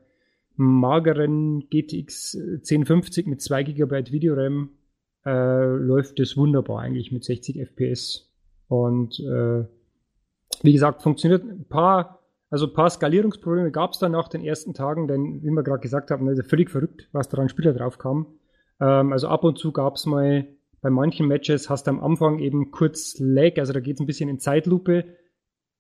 mageren 0.57 1.69
GTX 1.71 2.37
1050 2.37 3.27
mit 3.27 3.41
2 3.41 3.63
GB 3.63 4.13
Videoram 4.13 4.71
äh, 5.25 5.65
läuft 5.65 6.19
das 6.19 6.37
wunderbar 6.37 6.81
eigentlich 6.83 7.13
mit 7.13 7.25
60 7.25 7.61
FPS 7.61 8.31
und 8.69 9.21
äh, 9.21 9.65
wie 10.63 10.73
gesagt 10.73 11.03
funktioniert 11.03 11.45
ein 11.45 11.65
paar 11.65 12.20
also 12.51 12.67
ein 12.67 12.75
paar 12.75 12.91
Skalierungsprobleme 12.91 13.71
gab 13.71 13.93
es 13.93 13.99
dann 13.99 14.13
nach 14.13 14.29
den 14.29 14.45
ersten 14.45 14.75
Tagen, 14.75 15.09
denn 15.09 15.43
wie 15.43 15.51
wir 15.51 15.63
gerade 15.63 15.81
gesagt 15.81 16.11
haben, 16.11 16.29
ist 16.29 16.47
völlig 16.49 16.71
verrückt, 16.71 17.09
was 17.13 17.29
da 17.29 17.39
an 17.39 17.49
Spieler 17.49 17.73
drauf 17.73 17.99
kam. 17.99 18.27
Ähm, 18.81 19.13
also 19.13 19.29
ab 19.29 19.45
und 19.45 19.59
zu 19.59 19.73
gab 19.73 19.97
es 19.97 20.07
mal 20.07 20.49
bei 20.83 20.91
manchen 20.91 21.29
Matches 21.29 21.69
hast 21.69 21.87
du 21.87 21.91
am 21.91 22.03
Anfang 22.03 22.39
eben 22.39 22.71
kurz 22.71 23.17
Lag, 23.19 23.59
also 23.59 23.73
da 23.73 23.81
geht 23.81 23.97
es 23.97 24.01
ein 24.01 24.07
bisschen 24.07 24.29
in 24.31 24.41
Zeitlupe, 24.41 25.05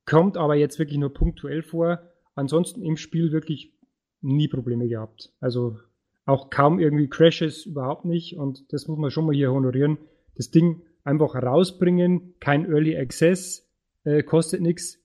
kommt 0.05 0.37
aber 0.37 0.55
jetzt 0.55 0.79
wirklich 0.79 0.99
nur 0.99 1.13
punktuell 1.13 1.63
vor. 1.63 2.01
Ansonsten 2.35 2.83
im 2.83 2.97
Spiel 2.97 3.33
wirklich 3.33 3.75
nie 4.21 4.49
Probleme 4.49 4.89
gehabt. 4.89 5.33
Also 5.41 5.79
auch 6.27 6.51
kaum 6.51 6.79
irgendwie 6.79 7.09
Crashes, 7.09 7.67
überhaupt 7.67 8.05
nicht. 8.05 8.37
Und 8.37 8.73
das 8.73 8.87
muss 8.89 8.99
man 8.99 9.11
schon 9.11 9.27
mal 9.27 9.35
hier 9.35 9.53
honorieren. 9.53 9.99
Das 10.37 10.51
Ding 10.51 10.83
einfach 11.03 11.35
rausbringen, 11.35 12.35
kein 12.41 12.67
Early 12.67 12.97
Access, 12.97 13.69
äh, 14.05 14.23
kostet 14.23 14.61
nichts, 14.61 15.03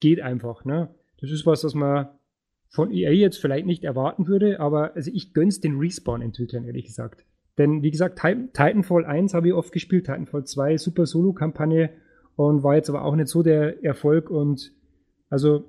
geht 0.00 0.20
einfach. 0.20 0.64
Ne? 0.64 0.94
Das 1.20 1.30
ist 1.30 1.46
was, 1.46 1.64
was 1.64 1.74
man 1.74 2.08
von 2.68 2.90
EA 2.92 3.10
jetzt 3.10 3.38
vielleicht 3.38 3.66
nicht 3.66 3.84
erwarten 3.84 4.26
würde, 4.26 4.60
aber 4.60 4.94
also 4.94 5.10
ich 5.12 5.32
gönn's 5.32 5.60
den 5.60 5.78
Respawn-Entwicklern, 5.78 6.64
ehrlich 6.64 6.86
gesagt. 6.86 7.24
Denn 7.58 7.82
wie 7.82 7.90
gesagt, 7.90 8.18
Titanfall 8.18 9.06
1 9.06 9.32
habe 9.32 9.48
ich 9.48 9.54
oft 9.54 9.72
gespielt, 9.72 10.06
Titanfall 10.06 10.44
2, 10.44 10.76
super 10.76 11.06
Solo-Kampagne 11.06 11.90
und 12.34 12.62
war 12.62 12.74
jetzt 12.74 12.90
aber 12.90 13.04
auch 13.04 13.16
nicht 13.16 13.28
so 13.28 13.42
der 13.42 13.82
Erfolg 13.82 14.30
und 14.30 14.72
also 15.30 15.64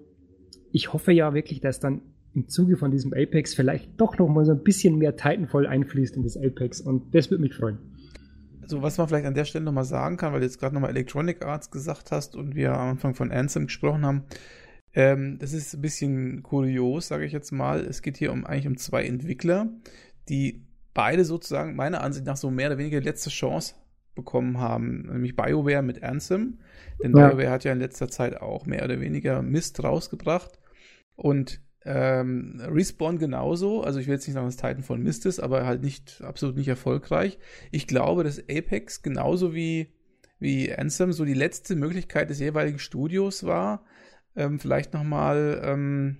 ich 0.71 0.91
hoffe 0.91 1.13
ja 1.13 1.33
wirklich, 1.33 1.62
dass 1.62 1.79
dann 1.79 2.01
im 2.33 2.49
Zuge 2.49 2.77
von 2.77 2.91
diesem 2.91 3.13
Apex 3.13 3.55
vielleicht 3.55 3.99
doch 3.99 4.17
noch 4.17 4.27
mal 4.27 4.45
so 4.45 4.51
ein 4.51 4.63
bisschen 4.63 4.97
mehr 4.97 5.15
Titanfall 5.15 5.65
einfließt 5.65 6.17
in 6.17 6.23
das 6.23 6.38
Apex 6.38 6.81
und 6.81 7.15
das 7.15 7.31
würde 7.31 7.41
mich 7.41 7.55
freuen. 7.55 7.79
Also 8.62 8.81
was 8.81 8.97
man 8.97 9.07
vielleicht 9.07 9.25
an 9.25 9.33
der 9.33 9.45
Stelle 9.45 9.63
nochmal 9.63 9.86
sagen 9.86 10.17
kann, 10.17 10.33
weil 10.33 10.41
du 10.41 10.45
jetzt 10.45 10.60
gerade 10.60 10.75
nochmal 10.75 10.89
Electronic 10.89 11.43
Arts 11.45 11.71
gesagt 11.71 12.12
hast 12.12 12.36
und 12.36 12.53
wir 12.53 12.73
am 12.73 12.89
Anfang 12.89 13.15
von 13.15 13.31
Anthem 13.31 13.67
gesprochen 13.67 14.05
haben, 14.05 14.23
ähm, 14.97 15.38
das 15.38 15.53
ist 15.53 15.75
ein 15.75 15.81
bisschen 15.81 16.41
kurios, 16.41 17.07
sage 17.07 17.23
ich 17.25 17.31
jetzt 17.31 17.51
mal. 17.51 17.81
Es 17.81 18.01
geht 18.01 18.17
hier 18.17 18.31
um 18.31 18.47
eigentlich 18.47 18.65
um 18.65 18.77
zwei 18.77 19.05
Entwickler, 19.05 19.69
die 20.27 20.65
beide 20.95 21.23
sozusagen 21.23 21.75
meiner 21.75 22.01
Ansicht 22.01 22.25
nach 22.25 22.36
so 22.36 22.49
mehr 22.49 22.69
oder 22.69 22.79
weniger 22.79 22.99
letzte 22.99 23.29
Chance 23.29 23.75
bekommen 24.15 24.60
haben, 24.60 25.03
nämlich 25.03 25.36
BioWare 25.36 25.83
mit 25.83 26.01
Anthem. 26.01 26.57
Denn 27.03 27.15
ja. 27.15 27.27
BioWare 27.27 27.51
hat 27.51 27.63
ja 27.63 27.73
in 27.73 27.79
letzter 27.79 28.10
Zeit 28.10 28.41
auch 28.41 28.65
mehr 28.65 28.83
oder 28.83 28.99
weniger 28.99 29.43
Mist 29.43 29.83
rausgebracht. 29.83 30.57
Und 31.15 31.62
ähm, 31.86 32.60
Respawn 32.60 33.19
genauso, 33.19 33.83
also 33.83 33.99
ich 33.99 34.07
will 34.07 34.15
jetzt 34.15 34.25
nicht 34.25 34.33
sagen, 34.33 34.47
dass 34.47 34.57
Titanfall 34.57 34.97
Mist 34.97 35.27
ist, 35.27 35.39
aber 35.39 35.67
halt 35.67 35.83
nicht, 35.83 36.23
absolut 36.23 36.55
nicht 36.55 36.69
erfolgreich. 36.69 37.38
Ich 37.69 37.86
glaube, 37.86 38.23
dass 38.23 38.39
Apex 38.49 39.03
genauso 39.03 39.53
wie, 39.53 39.93
wie 40.39 40.73
Anthem 40.73 41.13
so 41.13 41.23
die 41.23 41.36
letzte 41.36 41.75
Möglichkeit 41.75 42.31
des 42.31 42.39
jeweiligen 42.39 42.79
Studios 42.79 43.45
war, 43.45 43.86
ähm, 44.38 44.60
vielleicht 44.60 44.93
nochmal, 44.93 45.62
ähm, 45.63 46.17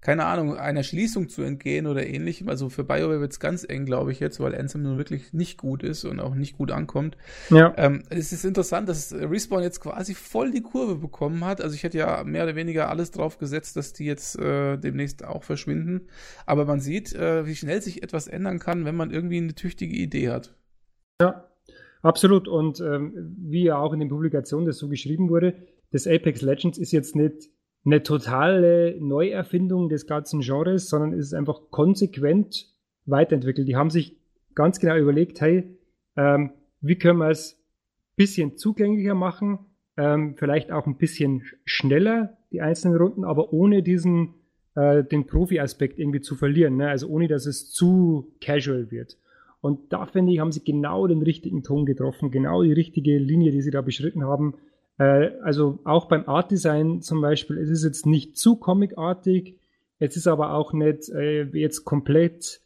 keine 0.00 0.26
Ahnung, 0.26 0.56
einer 0.56 0.82
Schließung 0.82 1.30
zu 1.30 1.42
entgehen 1.42 1.86
oder 1.86 2.06
ähnlichem. 2.06 2.48
Also 2.50 2.68
für 2.68 2.84
BioWare 2.84 3.20
wird 3.20 3.32
es 3.32 3.40
ganz 3.40 3.64
eng, 3.66 3.86
glaube 3.86 4.12
ich, 4.12 4.20
jetzt, 4.20 4.38
weil 4.38 4.54
Anthem 4.54 4.82
nun 4.82 4.98
wirklich 4.98 5.32
nicht 5.32 5.58
gut 5.58 5.82
ist 5.82 6.04
und 6.04 6.20
auch 6.20 6.34
nicht 6.34 6.58
gut 6.58 6.70
ankommt. 6.70 7.16
Ja. 7.48 7.72
Ähm, 7.78 8.02
es 8.10 8.30
ist 8.30 8.44
interessant, 8.44 8.88
dass 8.88 9.14
Respawn 9.14 9.62
jetzt 9.62 9.80
quasi 9.80 10.14
voll 10.14 10.50
die 10.50 10.60
Kurve 10.60 10.96
bekommen 10.96 11.44
hat. 11.44 11.62
Also 11.62 11.74
ich 11.74 11.82
hätte 11.82 11.98
ja 11.98 12.22
mehr 12.22 12.44
oder 12.44 12.54
weniger 12.54 12.90
alles 12.90 13.12
drauf 13.12 13.38
gesetzt, 13.38 13.76
dass 13.76 13.94
die 13.94 14.04
jetzt 14.04 14.38
äh, 14.38 14.76
demnächst 14.76 15.24
auch 15.24 15.42
verschwinden. 15.42 16.02
Aber 16.44 16.66
man 16.66 16.80
sieht, 16.80 17.14
äh, 17.14 17.46
wie 17.46 17.56
schnell 17.56 17.80
sich 17.80 18.02
etwas 18.02 18.28
ändern 18.28 18.58
kann, 18.58 18.84
wenn 18.84 18.96
man 18.96 19.10
irgendwie 19.10 19.38
eine 19.38 19.54
tüchtige 19.54 19.96
Idee 19.96 20.28
hat. 20.28 20.54
Ja, 21.20 21.48
absolut. 22.02 22.46
Und 22.46 22.78
ähm, 22.80 23.34
wie 23.38 23.64
ja 23.64 23.78
auch 23.78 23.94
in 23.94 24.00
den 24.00 24.10
Publikationen 24.10 24.66
das 24.66 24.76
so 24.76 24.88
geschrieben 24.88 25.30
wurde, 25.30 25.54
das 25.92 26.06
Apex 26.06 26.42
Legends 26.42 26.78
ist 26.78 26.92
jetzt 26.92 27.16
nicht 27.16 27.50
eine 27.84 28.02
totale 28.02 28.96
Neuerfindung 29.00 29.88
des 29.88 30.06
ganzen 30.06 30.40
Genres, 30.40 30.88
sondern 30.88 31.12
es 31.12 31.26
ist 31.26 31.34
einfach 31.34 31.70
konsequent 31.70 32.68
weiterentwickelt. 33.04 33.68
Die 33.68 33.76
haben 33.76 33.90
sich 33.90 34.16
ganz 34.54 34.80
genau 34.80 34.96
überlegt, 34.96 35.40
hey, 35.40 35.76
ähm, 36.16 36.50
wie 36.80 36.96
können 36.96 37.18
wir 37.18 37.30
es 37.30 37.54
ein 37.54 38.16
bisschen 38.16 38.56
zugänglicher 38.56 39.14
machen, 39.14 39.58
ähm, 39.96 40.34
vielleicht 40.36 40.72
auch 40.72 40.86
ein 40.86 40.96
bisschen 40.96 41.42
schneller, 41.64 42.36
die 42.52 42.60
einzelnen 42.60 42.96
Runden, 42.96 43.24
aber 43.24 43.52
ohne 43.52 43.82
diesen, 43.82 44.34
äh, 44.74 45.04
den 45.04 45.26
Profi-Aspekt 45.26 45.98
irgendwie 45.98 46.20
zu 46.20 46.36
verlieren, 46.36 46.76
ne? 46.76 46.88
also 46.88 47.08
ohne, 47.08 47.28
dass 47.28 47.46
es 47.46 47.70
zu 47.70 48.32
casual 48.40 48.90
wird. 48.90 49.18
Und 49.60 49.92
da 49.92 50.06
finde 50.06 50.32
ich, 50.32 50.40
haben 50.40 50.52
sie 50.52 50.62
genau 50.62 51.06
den 51.06 51.22
richtigen 51.22 51.62
Ton 51.62 51.86
getroffen, 51.86 52.30
genau 52.30 52.62
die 52.62 52.72
richtige 52.72 53.18
Linie, 53.18 53.50
die 53.50 53.62
sie 53.62 53.70
da 53.70 53.80
beschritten 53.80 54.24
haben. 54.24 54.54
Äh, 54.98 55.30
also 55.42 55.80
auch 55.84 56.06
beim 56.06 56.28
Art 56.28 56.50
Design 56.50 57.02
zum 57.02 57.20
Beispiel, 57.20 57.58
es 57.58 57.70
ist 57.70 57.84
jetzt 57.84 58.06
nicht 58.06 58.36
zu 58.36 58.56
comicartig, 58.56 59.58
es 59.98 60.16
ist 60.16 60.26
aber 60.26 60.54
auch 60.54 60.72
nicht 60.72 61.08
äh, 61.10 61.44
jetzt 61.52 61.84
komplett 61.84 62.60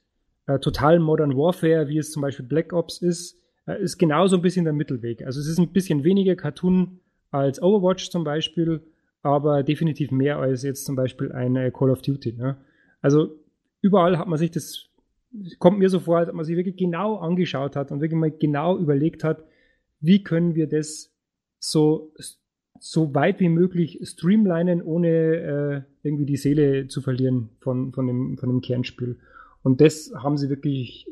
äh, 0.46 0.58
total 0.58 0.98
Modern 0.98 1.36
Warfare, 1.36 1.88
wie 1.88 1.98
es 1.98 2.10
zum 2.10 2.22
Beispiel 2.22 2.46
Black 2.46 2.72
Ops 2.72 2.98
ist, 2.98 3.38
äh, 3.66 3.80
ist 3.82 3.98
genauso 3.98 4.36
ein 4.36 4.42
bisschen 4.42 4.64
der 4.64 4.72
Mittelweg. 4.72 5.24
Also 5.24 5.40
es 5.40 5.46
ist 5.46 5.58
ein 5.58 5.72
bisschen 5.72 6.04
weniger 6.04 6.36
Cartoon 6.36 7.00
als 7.30 7.62
Overwatch 7.62 8.10
zum 8.10 8.24
Beispiel, 8.24 8.82
aber 9.22 9.62
definitiv 9.62 10.10
mehr 10.10 10.38
als 10.38 10.62
jetzt 10.62 10.86
zum 10.86 10.96
Beispiel 10.96 11.32
ein 11.32 11.72
Call 11.72 11.90
of 11.90 12.02
Duty. 12.02 12.32
Ne? 12.32 12.56
Also 13.02 13.36
überall 13.82 14.18
hat 14.18 14.26
man 14.26 14.38
sich 14.38 14.50
das, 14.50 14.86
kommt 15.58 15.78
mir 15.78 15.90
so 15.90 16.00
vor, 16.00 16.18
als 16.18 16.28
ob 16.30 16.34
man 16.34 16.44
sich 16.44 16.56
wirklich 16.56 16.76
genau 16.76 17.16
angeschaut 17.16 17.76
hat 17.76 17.92
und 17.92 18.00
wirklich 18.00 18.18
mal 18.18 18.30
genau 18.30 18.78
überlegt 18.78 19.24
hat, 19.24 19.44
wie 20.00 20.22
können 20.22 20.54
wir 20.54 20.68
das 20.68 21.12
so, 21.59 22.12
so 22.79 23.14
weit 23.14 23.40
wie 23.40 23.49
möglich 23.49 24.01
streamlinen, 24.03 24.83
ohne 24.83 25.09
äh, 25.09 25.83
irgendwie 26.03 26.27
die 26.27 26.37
Seele 26.37 26.88
zu 26.88 27.01
verlieren 27.01 27.51
von, 27.61 27.92
von, 27.92 28.07
dem, 28.07 28.38
von 28.38 28.49
dem 28.49 28.61
Kernspiel. 28.61 29.18
Und 29.62 29.81
das 29.81 30.12
haben 30.14 30.37
sie 30.37 30.49
wirklich 30.49 31.07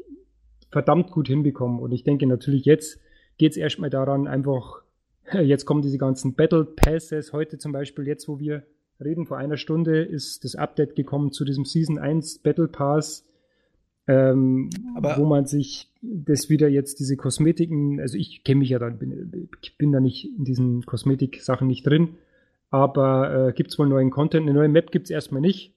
verdammt 0.71 1.11
gut 1.11 1.29
hinbekommen. 1.29 1.81
Und 1.81 1.93
ich 1.93 2.05
denke 2.05 2.27
natürlich 2.27 2.65
jetzt 2.65 3.01
geht 3.39 3.53
es 3.53 3.57
erstmal 3.57 3.91
daran, 3.91 4.27
einfach, 4.27 4.83
jetzt 5.33 5.67
kommen 5.67 5.83
diese 5.83 5.99
ganzen 5.99 6.35
Battle 6.35 6.65
Passes, 6.65 7.33
heute 7.33 7.59
zum 7.59 7.73
Beispiel, 7.73 8.07
jetzt 8.07 8.29
wo 8.29 8.39
wir 8.39 8.65
reden, 9.03 9.27
vor 9.27 9.37
einer 9.37 9.57
Stunde 9.57 10.03
ist 10.03 10.45
das 10.45 10.55
Update 10.55 10.97
gekommen 10.97 11.33
zu 11.33 11.45
diesem 11.45 11.65
Season 11.65 11.99
1 11.99 12.39
Battle 12.39 12.69
Pass, 12.69 13.25
ähm, 14.09 14.71
wo 15.17 15.25
man 15.25 15.47
sich 15.47 15.91
das 16.03 16.49
wieder 16.49 16.69
jetzt 16.69 17.01
diese 17.01 17.17
Kosmetiken, 17.17 18.01
also 18.01 18.17
ich 18.17 18.45
kenne 18.45 18.61
mich 18.61 18.69
ja 18.69 18.79
dann, 18.79 18.99
bin, 18.99 19.49
ich 19.61 19.77
bin 19.77 19.93
da 19.93 20.01
nicht 20.01 20.31
in 20.39 20.45
diesen 20.45 20.87
Kosmetik-Sachen 20.87 21.67
nicht 21.67 21.87
drin, 21.87 22.17
aber 22.71 23.49
äh, 23.49 23.53
gibt 23.53 23.71
es 23.71 23.79
wohl 23.79 23.89
neuen 23.89 24.11
Content, 24.11 24.43
eine 24.43 24.55
neue 24.55 24.69
Map 24.69 24.91
gibt 24.93 25.07
es 25.07 25.11
erstmal 25.11 25.41
nicht, 25.41 25.75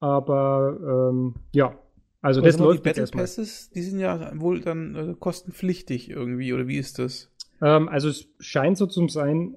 aber 0.00 1.10
ähm, 1.12 1.34
ja, 1.52 1.78
also 2.20 2.40
das 2.40 2.58
läuft 2.58 2.80
die 2.80 2.88
Battle 2.90 3.06
Passes, 3.06 3.70
die 3.70 3.82
sind 3.82 4.00
ja 4.00 4.32
wohl 4.38 4.60
dann 4.60 4.94
äh, 4.94 5.14
kostenpflichtig 5.18 6.10
irgendwie, 6.10 6.52
oder 6.52 6.68
wie 6.68 6.76
ist 6.76 6.98
das? 6.98 7.30
Ähm, 7.62 7.88
also 7.88 8.08
es 8.08 8.26
scheint 8.40 8.76
so 8.76 8.86
zu 8.86 9.08
sein, 9.08 9.56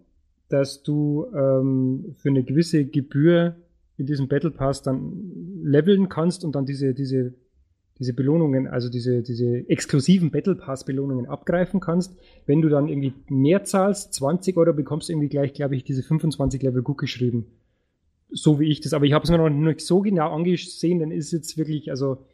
dass 0.49 0.83
du 0.83 1.27
ähm, 1.33 2.15
für 2.17 2.29
eine 2.29 2.43
gewisse 2.43 2.85
Gebühr 2.85 3.57
in 3.97 4.05
diesem 4.05 4.27
Battle 4.27 4.51
Pass 4.51 4.81
dann 4.81 5.61
leveln 5.63 6.07
kannst 6.07 6.45
und 6.45 6.55
dann 6.55 6.65
diese, 6.65 6.93
diese, 6.93 7.33
diese 7.99 8.13
Belohnungen, 8.13 8.67
also 8.67 8.89
diese, 8.89 9.21
diese 9.21 9.69
exklusiven 9.69 10.31
Battle 10.31 10.55
Pass 10.55 10.85
Belohnungen 10.85 11.25
abgreifen 11.25 11.79
kannst. 11.79 12.15
Wenn 12.45 12.61
du 12.61 12.69
dann 12.69 12.87
irgendwie 12.87 13.13
mehr 13.27 13.63
zahlst, 13.63 14.13
20 14.13 14.55
Euro, 14.57 14.73
bekommst 14.73 15.09
du 15.09 15.13
irgendwie 15.13 15.29
gleich, 15.29 15.53
glaube 15.53 15.75
ich, 15.75 15.83
diese 15.83 16.03
25 16.03 16.61
Level 16.61 16.83
gut 16.83 16.97
geschrieben. 16.97 17.47
So 18.29 18.59
wie 18.59 18.69
ich 18.69 18.81
das. 18.81 18.93
Aber 18.93 19.05
ich 19.05 19.13
habe 19.13 19.23
es 19.23 19.31
mir 19.31 19.37
noch 19.37 19.49
nicht 19.49 19.81
so 19.81 20.01
genau 20.01 20.31
angesehen, 20.31 20.99
denn 20.99 21.11
ist 21.11 21.31
jetzt 21.31 21.57
wirklich, 21.57 21.89
also 21.89 22.25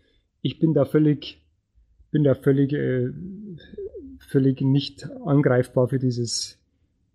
ich 0.41 0.59
bin 0.59 0.73
da 0.73 0.85
völlig, 0.85 1.41
bin 2.11 2.23
da 2.23 2.35
völlig, 2.35 2.73
äh, 2.73 3.09
völlig 4.19 4.61
nicht 4.61 5.09
angreifbar 5.25 5.87
für 5.87 5.99
dieses, 5.99 6.59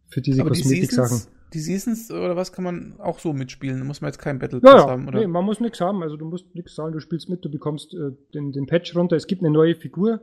für 0.06 0.20
diese 0.20 0.44
Kosmetik-Sachen. 0.44 1.37
Die 1.52 1.60
Seasons 1.60 2.10
oder 2.10 2.36
was 2.36 2.52
kann 2.52 2.64
man 2.64 3.00
auch 3.00 3.18
so 3.18 3.32
mitspielen? 3.32 3.78
Da 3.78 3.84
muss 3.84 4.00
man 4.00 4.08
jetzt 4.08 4.18
keinen 4.18 4.38
Battle 4.38 4.60
Pass 4.60 4.72
ja, 4.72 4.78
ja. 4.78 4.90
haben, 4.90 5.08
oder? 5.08 5.20
Nee, 5.20 5.26
man 5.26 5.44
muss 5.44 5.60
nichts 5.60 5.80
haben. 5.80 6.02
Also 6.02 6.16
du 6.16 6.26
musst 6.26 6.54
nichts 6.54 6.74
sagen, 6.74 6.92
du 6.92 7.00
spielst 7.00 7.28
mit, 7.28 7.44
du 7.44 7.50
bekommst 7.50 7.94
äh, 7.94 8.12
den, 8.34 8.52
den 8.52 8.66
Patch 8.66 8.94
runter. 8.94 9.16
Es 9.16 9.26
gibt 9.26 9.42
eine 9.42 9.50
neue 9.50 9.74
Figur. 9.74 10.20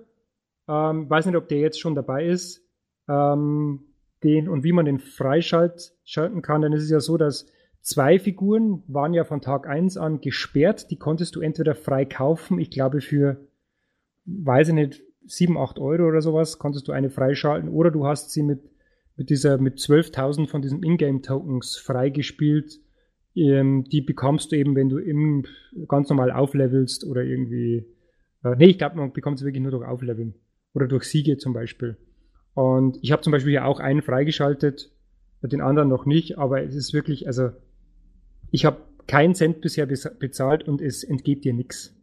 Ähm, 0.68 1.10
weiß 1.10 1.26
nicht, 1.26 1.36
ob 1.36 1.48
der 1.48 1.60
jetzt 1.60 1.80
schon 1.80 1.96
dabei 1.96 2.26
ist. 2.26 2.62
Ähm, 3.08 3.82
den 4.24 4.50
und 4.50 4.64
wie 4.64 4.72
man 4.72 4.86
den 4.86 5.00
freischalten 5.00 6.42
kann. 6.42 6.62
Denn 6.62 6.74
es 6.74 6.84
ist 6.84 6.90
ja 6.90 7.00
so, 7.00 7.18
dass 7.18 7.48
zwei 7.82 8.20
Figuren 8.20 8.84
waren 8.88 9.14
ja 9.14 9.24
von 9.24 9.42
Tag 9.42 9.68
1 9.68 9.98
an 9.98 10.22
gesperrt. 10.22 10.90
Die 10.92 10.98
konntest 10.98 11.36
du 11.36 11.42
entweder 11.42 11.76
frei 11.76 12.06
kaufen, 12.06 12.60
ich 12.60 12.72
glaube 12.72 13.02
für, 13.02 13.38
weiß 14.26 14.70
ich 14.70 14.74
nicht, 14.74 15.04
7, 15.28 15.58
8 15.58 15.80
Euro 15.80 16.08
oder 16.08 16.22
sowas, 16.22 16.60
konntest 16.60 16.88
du 16.88 16.92
eine 16.92 17.10
freischalten, 17.10 17.70
oder 17.70 17.92
du 17.92 18.06
hast 18.06 18.32
sie 18.32 18.44
mit 18.44 18.62
mit 19.16 19.30
dieser, 19.30 19.58
mit 19.58 19.78
12.000 19.78 20.48
von 20.48 20.62
diesen 20.62 20.84
Ingame-Tokens 20.84 21.78
freigespielt. 21.78 22.80
Ähm, 23.36 23.84
die 23.86 24.02
bekommst 24.02 24.52
du 24.52 24.56
eben, 24.56 24.76
wenn 24.76 24.90
du 24.90 24.98
im, 24.98 25.46
ganz 25.88 26.10
normal 26.10 26.32
auflevelst 26.32 27.06
oder 27.06 27.24
irgendwie, 27.24 27.86
äh, 28.44 28.56
nee, 28.58 28.68
ich 28.68 28.78
glaube, 28.78 28.98
man 28.98 29.14
bekommt 29.14 29.40
sie 29.40 29.46
wirklich 29.46 29.62
nur 29.62 29.72
durch 29.72 29.88
Aufleveln 29.88 30.36
oder 30.74 30.88
durch 30.88 31.06
Siege 31.06 31.38
zum 31.38 31.54
Beispiel. 31.54 31.98
Und 32.54 32.98
ich 33.02 33.12
habe 33.12 33.22
zum 33.22 33.32
Beispiel 33.32 33.54
ja 33.54 33.66
auch 33.66 33.80
einen 33.80 34.02
freigeschaltet, 34.02 34.92
den 35.42 35.62
anderen 35.62 35.90
noch 35.90 36.06
nicht, 36.06 36.38
aber 36.38 36.64
es 36.64 36.76
ist 36.76 36.94
wirklich, 36.94 37.28
also 37.28 37.50
ich 38.52 38.66
habe 38.66 38.78
keinen 39.08 39.36
Cent 39.36 39.62
bisher 39.62 39.86
bezahlt 39.86 40.68
und 40.68 40.82
es 40.82 41.04
entgeht 41.04 41.44
dir 41.44 41.54
nichts. 41.54 41.95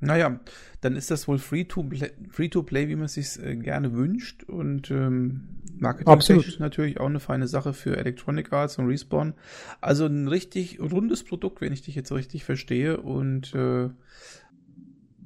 Naja, 0.00 0.40
dann 0.80 0.96
ist 0.96 1.10
das 1.10 1.28
wohl 1.28 1.38
Free-to-Play, 1.38 2.10
free 2.30 2.48
to 2.48 2.62
play, 2.62 2.88
wie 2.88 2.96
man 2.96 3.04
es 3.04 3.14
sich 3.14 3.38
äh, 3.44 3.54
gerne 3.56 3.92
wünscht. 3.92 4.44
Und 4.44 4.90
ähm, 4.90 5.60
marketing 5.78 6.42
natürlich 6.58 6.98
auch 6.98 7.06
eine 7.06 7.20
feine 7.20 7.46
Sache 7.46 7.74
für 7.74 7.96
Electronic 7.98 8.50
Arts 8.52 8.78
und 8.78 8.86
Respawn. 8.86 9.34
Also 9.82 10.06
ein 10.06 10.26
richtig 10.26 10.80
rundes 10.80 11.22
Produkt, 11.22 11.60
wenn 11.60 11.74
ich 11.74 11.82
dich 11.82 11.94
jetzt 11.94 12.12
richtig 12.12 12.44
verstehe. 12.44 12.96
Und 12.96 13.54
äh, 13.54 13.90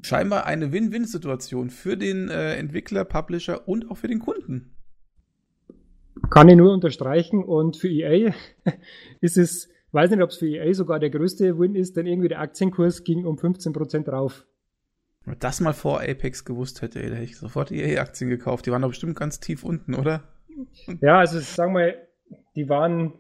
scheinbar 0.03 0.47
eine 0.47 0.73
Win-Win-Situation 0.73 1.71
für 1.71 1.97
den 1.97 2.29
äh, 2.29 2.55
Entwickler, 2.57 3.05
Publisher 3.05 3.69
und 3.69 3.91
auch 3.93 3.97
für 3.97 4.09
den 4.09 4.19
Kunden. 4.19 4.75
Kann 6.31 6.49
ich 6.49 6.57
nur 6.57 6.73
unterstreichen. 6.73 7.45
Und 7.45 7.77
für 7.77 7.89
EA 7.89 8.35
ist 9.21 9.39
es, 9.39 9.69
weiß 9.93 10.11
nicht, 10.11 10.23
ob 10.23 10.31
es 10.31 10.39
für 10.39 10.49
EA 10.49 10.75
sogar 10.75 10.99
der 10.99 11.11
größte 11.11 11.61
Win 11.61 11.77
ist, 11.77 11.97
denn 11.97 12.07
irgendwie 12.07 12.29
der 12.29 12.41
Aktienkurs 12.41 13.05
ging 13.05 13.25
um 13.25 13.37
15% 13.37 14.11
rauf. 14.11 14.45
Wenn 15.25 15.33
man 15.33 15.39
das 15.39 15.61
mal 15.61 15.73
vor 15.73 16.01
Apex 16.03 16.45
gewusst 16.45 16.83
hätte, 16.83 17.03
ey, 17.03 17.09
da 17.09 17.17
hätte 17.17 17.25
ich 17.25 17.39
sofort 17.39 17.73
EA-Aktien 17.73 18.29
gekauft. 18.29 18.67
Die 18.67 18.73
waren 18.73 18.83
doch 18.83 18.91
bestimmt 18.91 19.17
ganz 19.17 19.41
tief 19.41 19.65
unten, 19.65 19.95
oder? 19.95 20.23
Ja, 21.01 21.19
also 21.19 21.41
sagen 21.41 21.75
wir, 21.75 21.97
die 22.55 22.69
waren, 22.69 23.15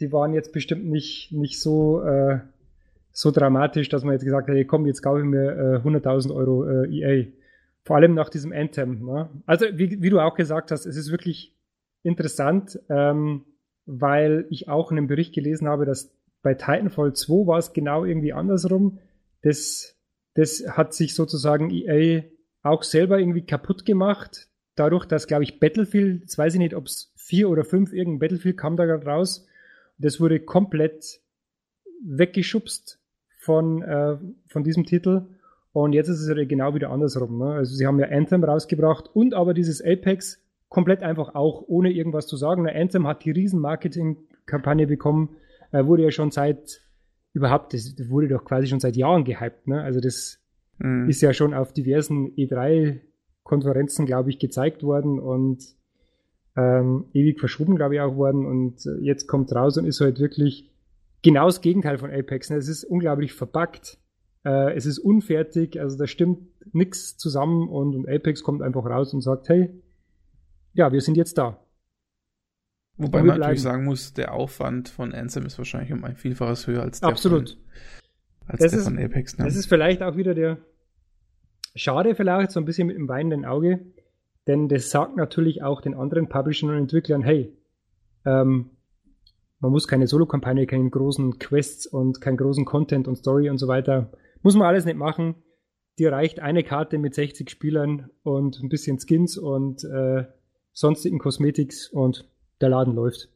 die 0.00 0.12
waren 0.12 0.34
jetzt 0.34 0.52
bestimmt 0.52 0.86
nicht, 0.86 1.32
nicht 1.32 1.60
so, 1.60 2.02
äh, 2.02 2.40
so 3.12 3.30
dramatisch, 3.30 3.88
dass 3.88 4.02
man 4.02 4.14
jetzt 4.14 4.24
gesagt 4.24 4.48
hat, 4.48 4.54
hey, 4.54 4.64
komm, 4.64 4.86
jetzt 4.86 5.02
kaufe 5.02 5.20
ich 5.20 5.26
mir 5.26 5.82
äh, 5.84 5.88
100.000 5.88 6.34
Euro 6.34 6.68
äh, 6.68 6.88
EA. 6.88 7.26
Vor 7.84 7.96
allem 7.96 8.14
nach 8.14 8.30
diesem 8.30 8.52
Anthem. 8.52 9.04
Ne? 9.04 9.30
Also, 9.46 9.66
wie, 9.74 10.02
wie 10.02 10.10
du 10.10 10.18
auch 10.20 10.34
gesagt 10.34 10.72
hast, 10.72 10.86
es 10.86 10.96
ist 10.96 11.10
wirklich 11.10 11.54
interessant, 12.02 12.80
ähm, 12.88 13.44
weil 13.86 14.46
ich 14.50 14.68
auch 14.68 14.90
in 14.90 14.98
einem 14.98 15.06
Bericht 15.06 15.34
gelesen 15.34 15.68
habe, 15.68 15.84
dass 15.84 16.12
bei 16.42 16.54
Titanfall 16.54 17.14
2 17.14 17.46
war 17.46 17.58
es 17.58 17.72
genau 17.72 18.04
irgendwie 18.04 18.32
andersrum. 18.32 18.98
Das 19.42 19.93
das 20.34 20.64
hat 20.68 20.94
sich 20.94 21.14
sozusagen 21.14 21.70
EA 21.70 22.24
auch 22.62 22.82
selber 22.82 23.18
irgendwie 23.18 23.46
kaputt 23.46 23.84
gemacht. 23.84 24.48
Dadurch, 24.74 25.04
dass, 25.06 25.26
glaube 25.26 25.44
ich, 25.44 25.60
Battlefield, 25.60 26.22
jetzt 26.22 26.36
weiß 26.36 26.54
ich 26.54 26.58
nicht, 26.58 26.74
ob 26.74 26.86
es 26.86 27.12
vier 27.14 27.48
oder 27.48 27.64
fünf, 27.64 27.92
irgendein 27.92 28.18
Battlefield 28.18 28.56
kam 28.56 28.76
da 28.76 28.86
gerade 28.86 29.06
raus. 29.06 29.46
Das 29.98 30.20
wurde 30.20 30.40
komplett 30.40 31.20
weggeschubst 32.04 33.00
von, 33.38 33.82
äh, 33.82 34.18
von 34.48 34.64
diesem 34.64 34.84
Titel. 34.84 35.26
Und 35.72 35.92
jetzt 35.92 36.08
ist 36.08 36.20
es 36.20 36.48
genau 36.48 36.74
wieder 36.74 36.90
andersrum. 36.90 37.38
Ne? 37.38 37.52
Also 37.52 37.74
sie 37.74 37.86
haben 37.86 37.98
ja 37.98 38.08
Anthem 38.08 38.42
rausgebracht 38.44 39.10
und 39.12 39.34
aber 39.34 39.54
dieses 39.54 39.82
Apex 39.82 40.40
komplett 40.68 41.02
einfach 41.02 41.34
auch, 41.34 41.64
ohne 41.66 41.90
irgendwas 41.90 42.26
zu 42.26 42.36
sagen. 42.36 42.68
Anthem 42.68 43.06
hat 43.06 43.24
die 43.24 43.30
riesen 43.30 43.60
Marketing-Kampagne 43.60 44.86
bekommen, 44.86 45.36
äh, 45.72 45.84
wurde 45.84 46.04
ja 46.04 46.10
schon 46.10 46.30
seit 46.30 46.83
überhaupt, 47.34 47.74
das, 47.74 47.94
wurde 48.08 48.28
doch 48.28 48.44
quasi 48.44 48.68
schon 48.68 48.80
seit 48.80 48.96
Jahren 48.96 49.24
gehypt. 49.24 49.66
Ne? 49.66 49.82
Also 49.82 50.00
das 50.00 50.38
mhm. 50.78 51.08
ist 51.08 51.20
ja 51.20 51.34
schon 51.34 51.52
auf 51.52 51.72
diversen 51.72 52.30
E3-Konferenzen, 52.36 54.06
glaube 54.06 54.30
ich, 54.30 54.38
gezeigt 54.38 54.82
worden 54.82 55.18
und 55.18 55.62
ähm, 56.56 57.06
ewig 57.12 57.40
verschoben, 57.40 57.76
glaube 57.76 57.96
ich, 57.96 58.00
auch 58.00 58.16
worden. 58.16 58.46
Und 58.46 58.86
äh, 58.86 58.98
jetzt 59.00 59.26
kommt 59.26 59.52
raus 59.54 59.76
und 59.76 59.84
ist 59.84 60.00
halt 60.00 60.20
wirklich 60.20 60.70
genau 61.22 61.46
das 61.46 61.60
Gegenteil 61.60 61.98
von 61.98 62.10
Apex. 62.10 62.50
Ne? 62.50 62.56
Es 62.56 62.68
ist 62.68 62.84
unglaublich 62.84 63.34
verpackt. 63.34 63.98
Äh, 64.44 64.74
es 64.74 64.86
ist 64.86 64.98
unfertig, 64.98 65.80
also 65.80 65.98
da 65.98 66.06
stimmt 66.06 66.46
nichts 66.72 67.16
zusammen 67.16 67.68
und, 67.68 67.96
und 67.96 68.08
Apex 68.08 68.42
kommt 68.42 68.62
einfach 68.62 68.84
raus 68.84 69.12
und 69.12 69.22
sagt, 69.22 69.48
hey, 69.48 69.70
ja, 70.74 70.92
wir 70.92 71.00
sind 71.00 71.16
jetzt 71.16 71.38
da. 71.38 71.58
Wobei 72.96 73.22
man 73.22 73.38
natürlich 73.40 73.62
sagen 73.62 73.84
muss, 73.84 74.12
der 74.12 74.32
Aufwand 74.32 74.88
von 74.88 75.12
Anthem 75.12 75.46
ist 75.46 75.58
wahrscheinlich 75.58 75.92
um 75.92 76.04
ein 76.04 76.16
Vielfaches 76.16 76.66
höher 76.66 76.82
als 76.82 77.00
der 77.00 77.08
Absolut. 77.08 77.50
von, 77.50 78.48
als 78.48 78.60
das 78.60 78.70
der 78.70 78.80
ist, 78.80 78.84
von 78.86 78.98
Apex. 78.98 79.36
Ne? 79.36 79.44
Das 79.44 79.56
ist 79.56 79.66
vielleicht 79.66 80.02
auch 80.02 80.16
wieder 80.16 80.34
der 80.34 80.58
Schade 81.74 82.14
vielleicht, 82.14 82.52
so 82.52 82.60
ein 82.60 82.66
bisschen 82.66 82.86
mit 82.86 82.96
dem 82.96 83.08
weinenden 83.08 83.44
Auge, 83.44 83.80
denn 84.46 84.68
das 84.68 84.90
sagt 84.90 85.16
natürlich 85.16 85.62
auch 85.62 85.80
den 85.80 85.94
anderen 85.94 86.28
Publishern 86.28 86.70
und 86.70 86.76
Entwicklern, 86.76 87.22
hey, 87.22 87.52
ähm, 88.24 88.70
man 89.58 89.72
muss 89.72 89.88
keine 89.88 90.06
Solo-Kampagne, 90.06 90.66
keinen 90.66 90.90
großen 90.90 91.38
Quests 91.38 91.86
und 91.86 92.20
keinen 92.20 92.36
großen 92.36 92.64
Content 92.64 93.08
und 93.08 93.16
Story 93.16 93.50
und 93.50 93.58
so 93.58 93.66
weiter, 93.66 94.12
muss 94.42 94.54
man 94.54 94.68
alles 94.68 94.84
nicht 94.84 94.96
machen. 94.96 95.34
Dir 95.98 96.12
reicht 96.12 96.38
eine 96.38 96.62
Karte 96.62 96.98
mit 96.98 97.14
60 97.14 97.50
Spielern 97.50 98.10
und 98.22 98.60
ein 98.62 98.68
bisschen 98.68 98.98
Skins 99.00 99.36
und 99.36 99.82
äh, 99.84 100.24
sonstigen 100.72 101.18
Cosmetics 101.18 101.88
und 101.88 102.28
der 102.60 102.68
Laden 102.68 102.94
läuft. 102.94 103.28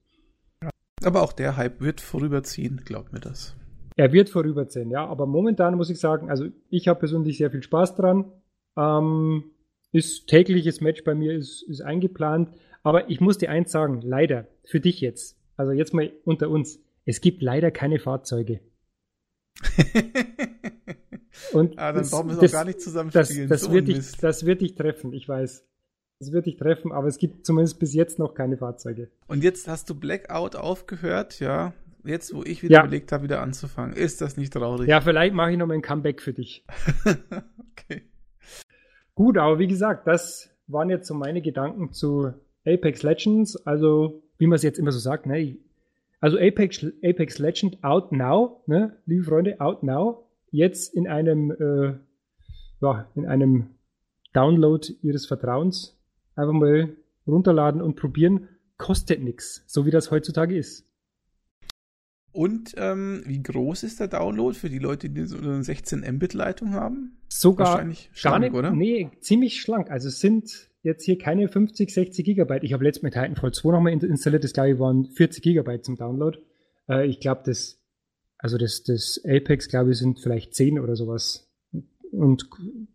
Aber 1.04 1.22
auch 1.22 1.32
der 1.32 1.56
Hype 1.56 1.80
wird 1.80 2.00
vorüberziehen, 2.00 2.82
glaubt 2.84 3.12
mir 3.12 3.20
das. 3.20 3.54
Er 3.96 4.12
wird 4.12 4.30
vorüberziehen, 4.30 4.90
ja. 4.90 5.06
Aber 5.06 5.26
momentan 5.26 5.76
muss 5.76 5.90
ich 5.90 6.00
sagen, 6.00 6.30
also 6.30 6.46
ich 6.70 6.88
habe 6.88 7.00
persönlich 7.00 7.38
sehr 7.38 7.50
viel 7.50 7.62
Spaß 7.62 7.96
dran. 7.96 8.32
Ähm, 8.76 9.44
ist 9.92 10.26
tägliches 10.28 10.80
Match 10.80 11.04
bei 11.04 11.14
mir 11.14 11.34
ist, 11.34 11.62
ist 11.62 11.80
eingeplant. 11.80 12.50
Aber 12.82 13.10
ich 13.10 13.20
muss 13.20 13.38
dir 13.38 13.50
eins 13.50 13.72
sagen, 13.72 14.00
leider, 14.02 14.46
für 14.64 14.80
dich 14.80 15.00
jetzt, 15.00 15.36
also 15.56 15.72
jetzt 15.72 15.94
mal 15.94 16.12
unter 16.24 16.48
uns, 16.48 16.80
es 17.04 17.20
gibt 17.20 17.42
leider 17.42 17.70
keine 17.70 17.98
Fahrzeuge. 17.98 18.60
Und 21.52 21.78
ah, 21.78 21.92
dann 21.92 22.02
das, 22.02 22.10
brauchen 22.10 22.28
wir 22.30 22.42
es 22.42 22.50
auch 22.50 22.52
gar 22.52 22.64
nicht 22.64 22.80
zusammen 22.80 23.10
das. 23.12 23.28
Das, 23.48 23.70
wird 23.70 23.88
dich, 23.88 24.16
das 24.20 24.44
wird 24.46 24.60
dich 24.60 24.74
treffen, 24.74 25.12
ich 25.12 25.28
weiß. 25.28 25.64
Das 26.20 26.32
wird 26.32 26.46
dich 26.46 26.56
treffen, 26.56 26.90
aber 26.90 27.06
es 27.06 27.18
gibt 27.18 27.46
zumindest 27.46 27.78
bis 27.78 27.94
jetzt 27.94 28.18
noch 28.18 28.34
keine 28.34 28.56
Fahrzeuge. 28.56 29.08
Und 29.28 29.44
jetzt 29.44 29.68
hast 29.68 29.88
du 29.88 29.94
Blackout 29.94 30.56
aufgehört, 30.56 31.38
ja. 31.38 31.72
Jetzt, 32.04 32.34
wo 32.34 32.42
ich 32.42 32.62
wieder 32.62 32.74
ja. 32.74 32.80
überlegt 32.80 33.12
habe, 33.12 33.24
wieder 33.24 33.40
anzufangen. 33.40 33.94
Ist 33.94 34.20
das 34.20 34.36
nicht 34.36 34.52
traurig? 34.52 34.88
Ja, 34.88 35.00
vielleicht 35.00 35.34
mache 35.34 35.52
ich 35.52 35.58
noch 35.58 35.66
mal 35.66 35.74
ein 35.74 35.82
Comeback 35.82 36.20
für 36.20 36.32
dich. 36.32 36.64
okay. 37.70 38.02
Gut, 39.14 39.38
aber 39.38 39.60
wie 39.60 39.68
gesagt, 39.68 40.08
das 40.08 40.50
waren 40.66 40.90
jetzt 40.90 41.06
so 41.06 41.14
meine 41.14 41.40
Gedanken 41.40 41.92
zu 41.92 42.32
Apex 42.66 43.02
Legends. 43.04 43.56
Also, 43.66 44.22
wie 44.38 44.46
man 44.48 44.56
es 44.56 44.62
jetzt 44.62 44.78
immer 44.78 44.90
so 44.90 44.98
sagt, 44.98 45.26
ne? 45.26 45.56
Also 46.20 46.36
Apex, 46.36 46.84
Apex 47.04 47.38
Legend 47.38 47.84
out 47.84 48.10
now, 48.10 48.62
ne? 48.66 48.96
Liebe 49.06 49.22
Freunde, 49.22 49.60
out 49.60 49.84
now. 49.84 50.24
Jetzt 50.50 50.94
in 50.94 51.06
einem, 51.06 51.52
äh, 51.52 51.94
ja, 52.80 53.08
in 53.14 53.26
einem 53.26 53.70
Download 54.32 54.84
Ihres 55.02 55.26
Vertrauens 55.26 55.97
einfach 56.38 56.54
mal 56.54 56.96
runterladen 57.26 57.82
und 57.82 57.96
probieren. 57.96 58.48
Kostet 58.76 59.22
nichts, 59.22 59.64
so 59.66 59.86
wie 59.86 59.90
das 59.90 60.10
heutzutage 60.10 60.56
ist. 60.56 60.88
Und 62.30 62.74
ähm, 62.76 63.22
wie 63.26 63.42
groß 63.42 63.82
ist 63.82 64.00
der 64.00 64.08
Download 64.08 64.56
für 64.56 64.68
die 64.68 64.78
Leute, 64.78 65.10
die 65.10 65.24
so 65.24 65.38
eine 65.38 65.62
16 65.64 66.00
Mbit 66.00 66.34
Leitung 66.34 66.72
haben? 66.72 67.16
Sogar 67.28 67.68
Wahrscheinlich 67.68 68.10
schlank, 68.12 68.44
nicht, 68.44 68.54
oder? 68.54 68.70
Nee, 68.70 69.10
ziemlich 69.20 69.60
schlank. 69.60 69.90
Also 69.90 70.08
es 70.08 70.20
sind 70.20 70.68
jetzt 70.82 71.04
hier 71.04 71.18
keine 71.18 71.48
50, 71.48 71.92
60 71.92 72.24
Gigabyte. 72.24 72.62
Ich 72.62 72.72
habe 72.72 72.84
letztes 72.84 73.02
mit 73.02 73.14
Titanfall 73.14 73.52
2 73.52 73.72
nochmal 73.72 73.92
installiert, 73.92 74.44
das 74.44 74.52
glaube 74.52 74.70
ich 74.70 74.78
waren 74.78 75.06
40 75.06 75.42
Gigabyte 75.42 75.84
zum 75.84 75.96
Download. 75.96 76.38
Äh, 76.88 77.06
ich 77.06 77.18
glaube, 77.18 77.42
das, 77.44 77.82
also 78.38 78.58
das, 78.58 78.84
das 78.84 79.20
Apex, 79.24 79.68
glaube 79.68 79.90
ich, 79.90 79.98
sind 79.98 80.20
vielleicht 80.20 80.54
10 80.54 80.78
oder 80.78 80.96
sowas. 80.96 81.50
Und 82.12 82.48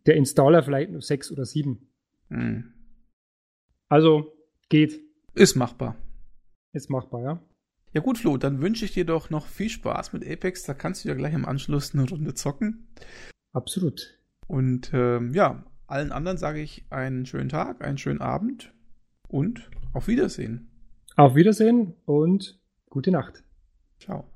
der 0.06 0.15
Installer 0.15 0.63
vielleicht 0.63 0.91
nur 0.91 1.01
6 1.01 1.32
oder 1.32 1.45
7. 1.45 1.89
Hm. 2.29 2.73
Also 3.93 4.34
geht. 4.69 5.03
Ist 5.36 5.53
machbar. 5.56 5.95
Ist 6.71 6.89
machbar, 6.89 7.21
ja. 7.21 7.39
Ja 7.91 8.01
gut, 8.01 8.17
Flo, 8.17 8.38
dann 8.38 8.60
wünsche 8.60 8.86
ich 8.86 8.93
dir 8.93 9.06
doch 9.06 9.29
noch 9.29 9.45
viel 9.45 9.69
Spaß 9.69 10.13
mit 10.13 10.27
Apex. 10.27 10.63
Da 10.63 10.73
kannst 10.73 11.03
du 11.03 11.10
ja 11.10 11.13
gleich 11.13 11.36
im 11.36 11.45
Anschluss 11.45 11.93
eine 11.93 12.10
Runde 12.10 12.34
zocken. 12.34 12.88
Absolut. 13.51 14.19
Und 14.47 14.89
ähm, 14.95 15.36
ja, 15.36 15.63
allen 15.86 16.12
anderen 16.12 16.39
sage 16.39 16.60
ich 16.60 16.86
einen 16.89 17.27
schönen 17.27 17.49
Tag, 17.49 17.84
einen 17.84 17.99
schönen 17.99 18.21
Abend 18.21 18.73
und 19.27 19.69
auf 19.93 20.08
Wiedersehen. 20.08 20.71
Auf 21.15 21.36
Wiedersehen 21.36 21.93
und 22.06 22.60
gute 22.89 23.12
Nacht. 23.12 23.43
Ciao. 23.99 24.33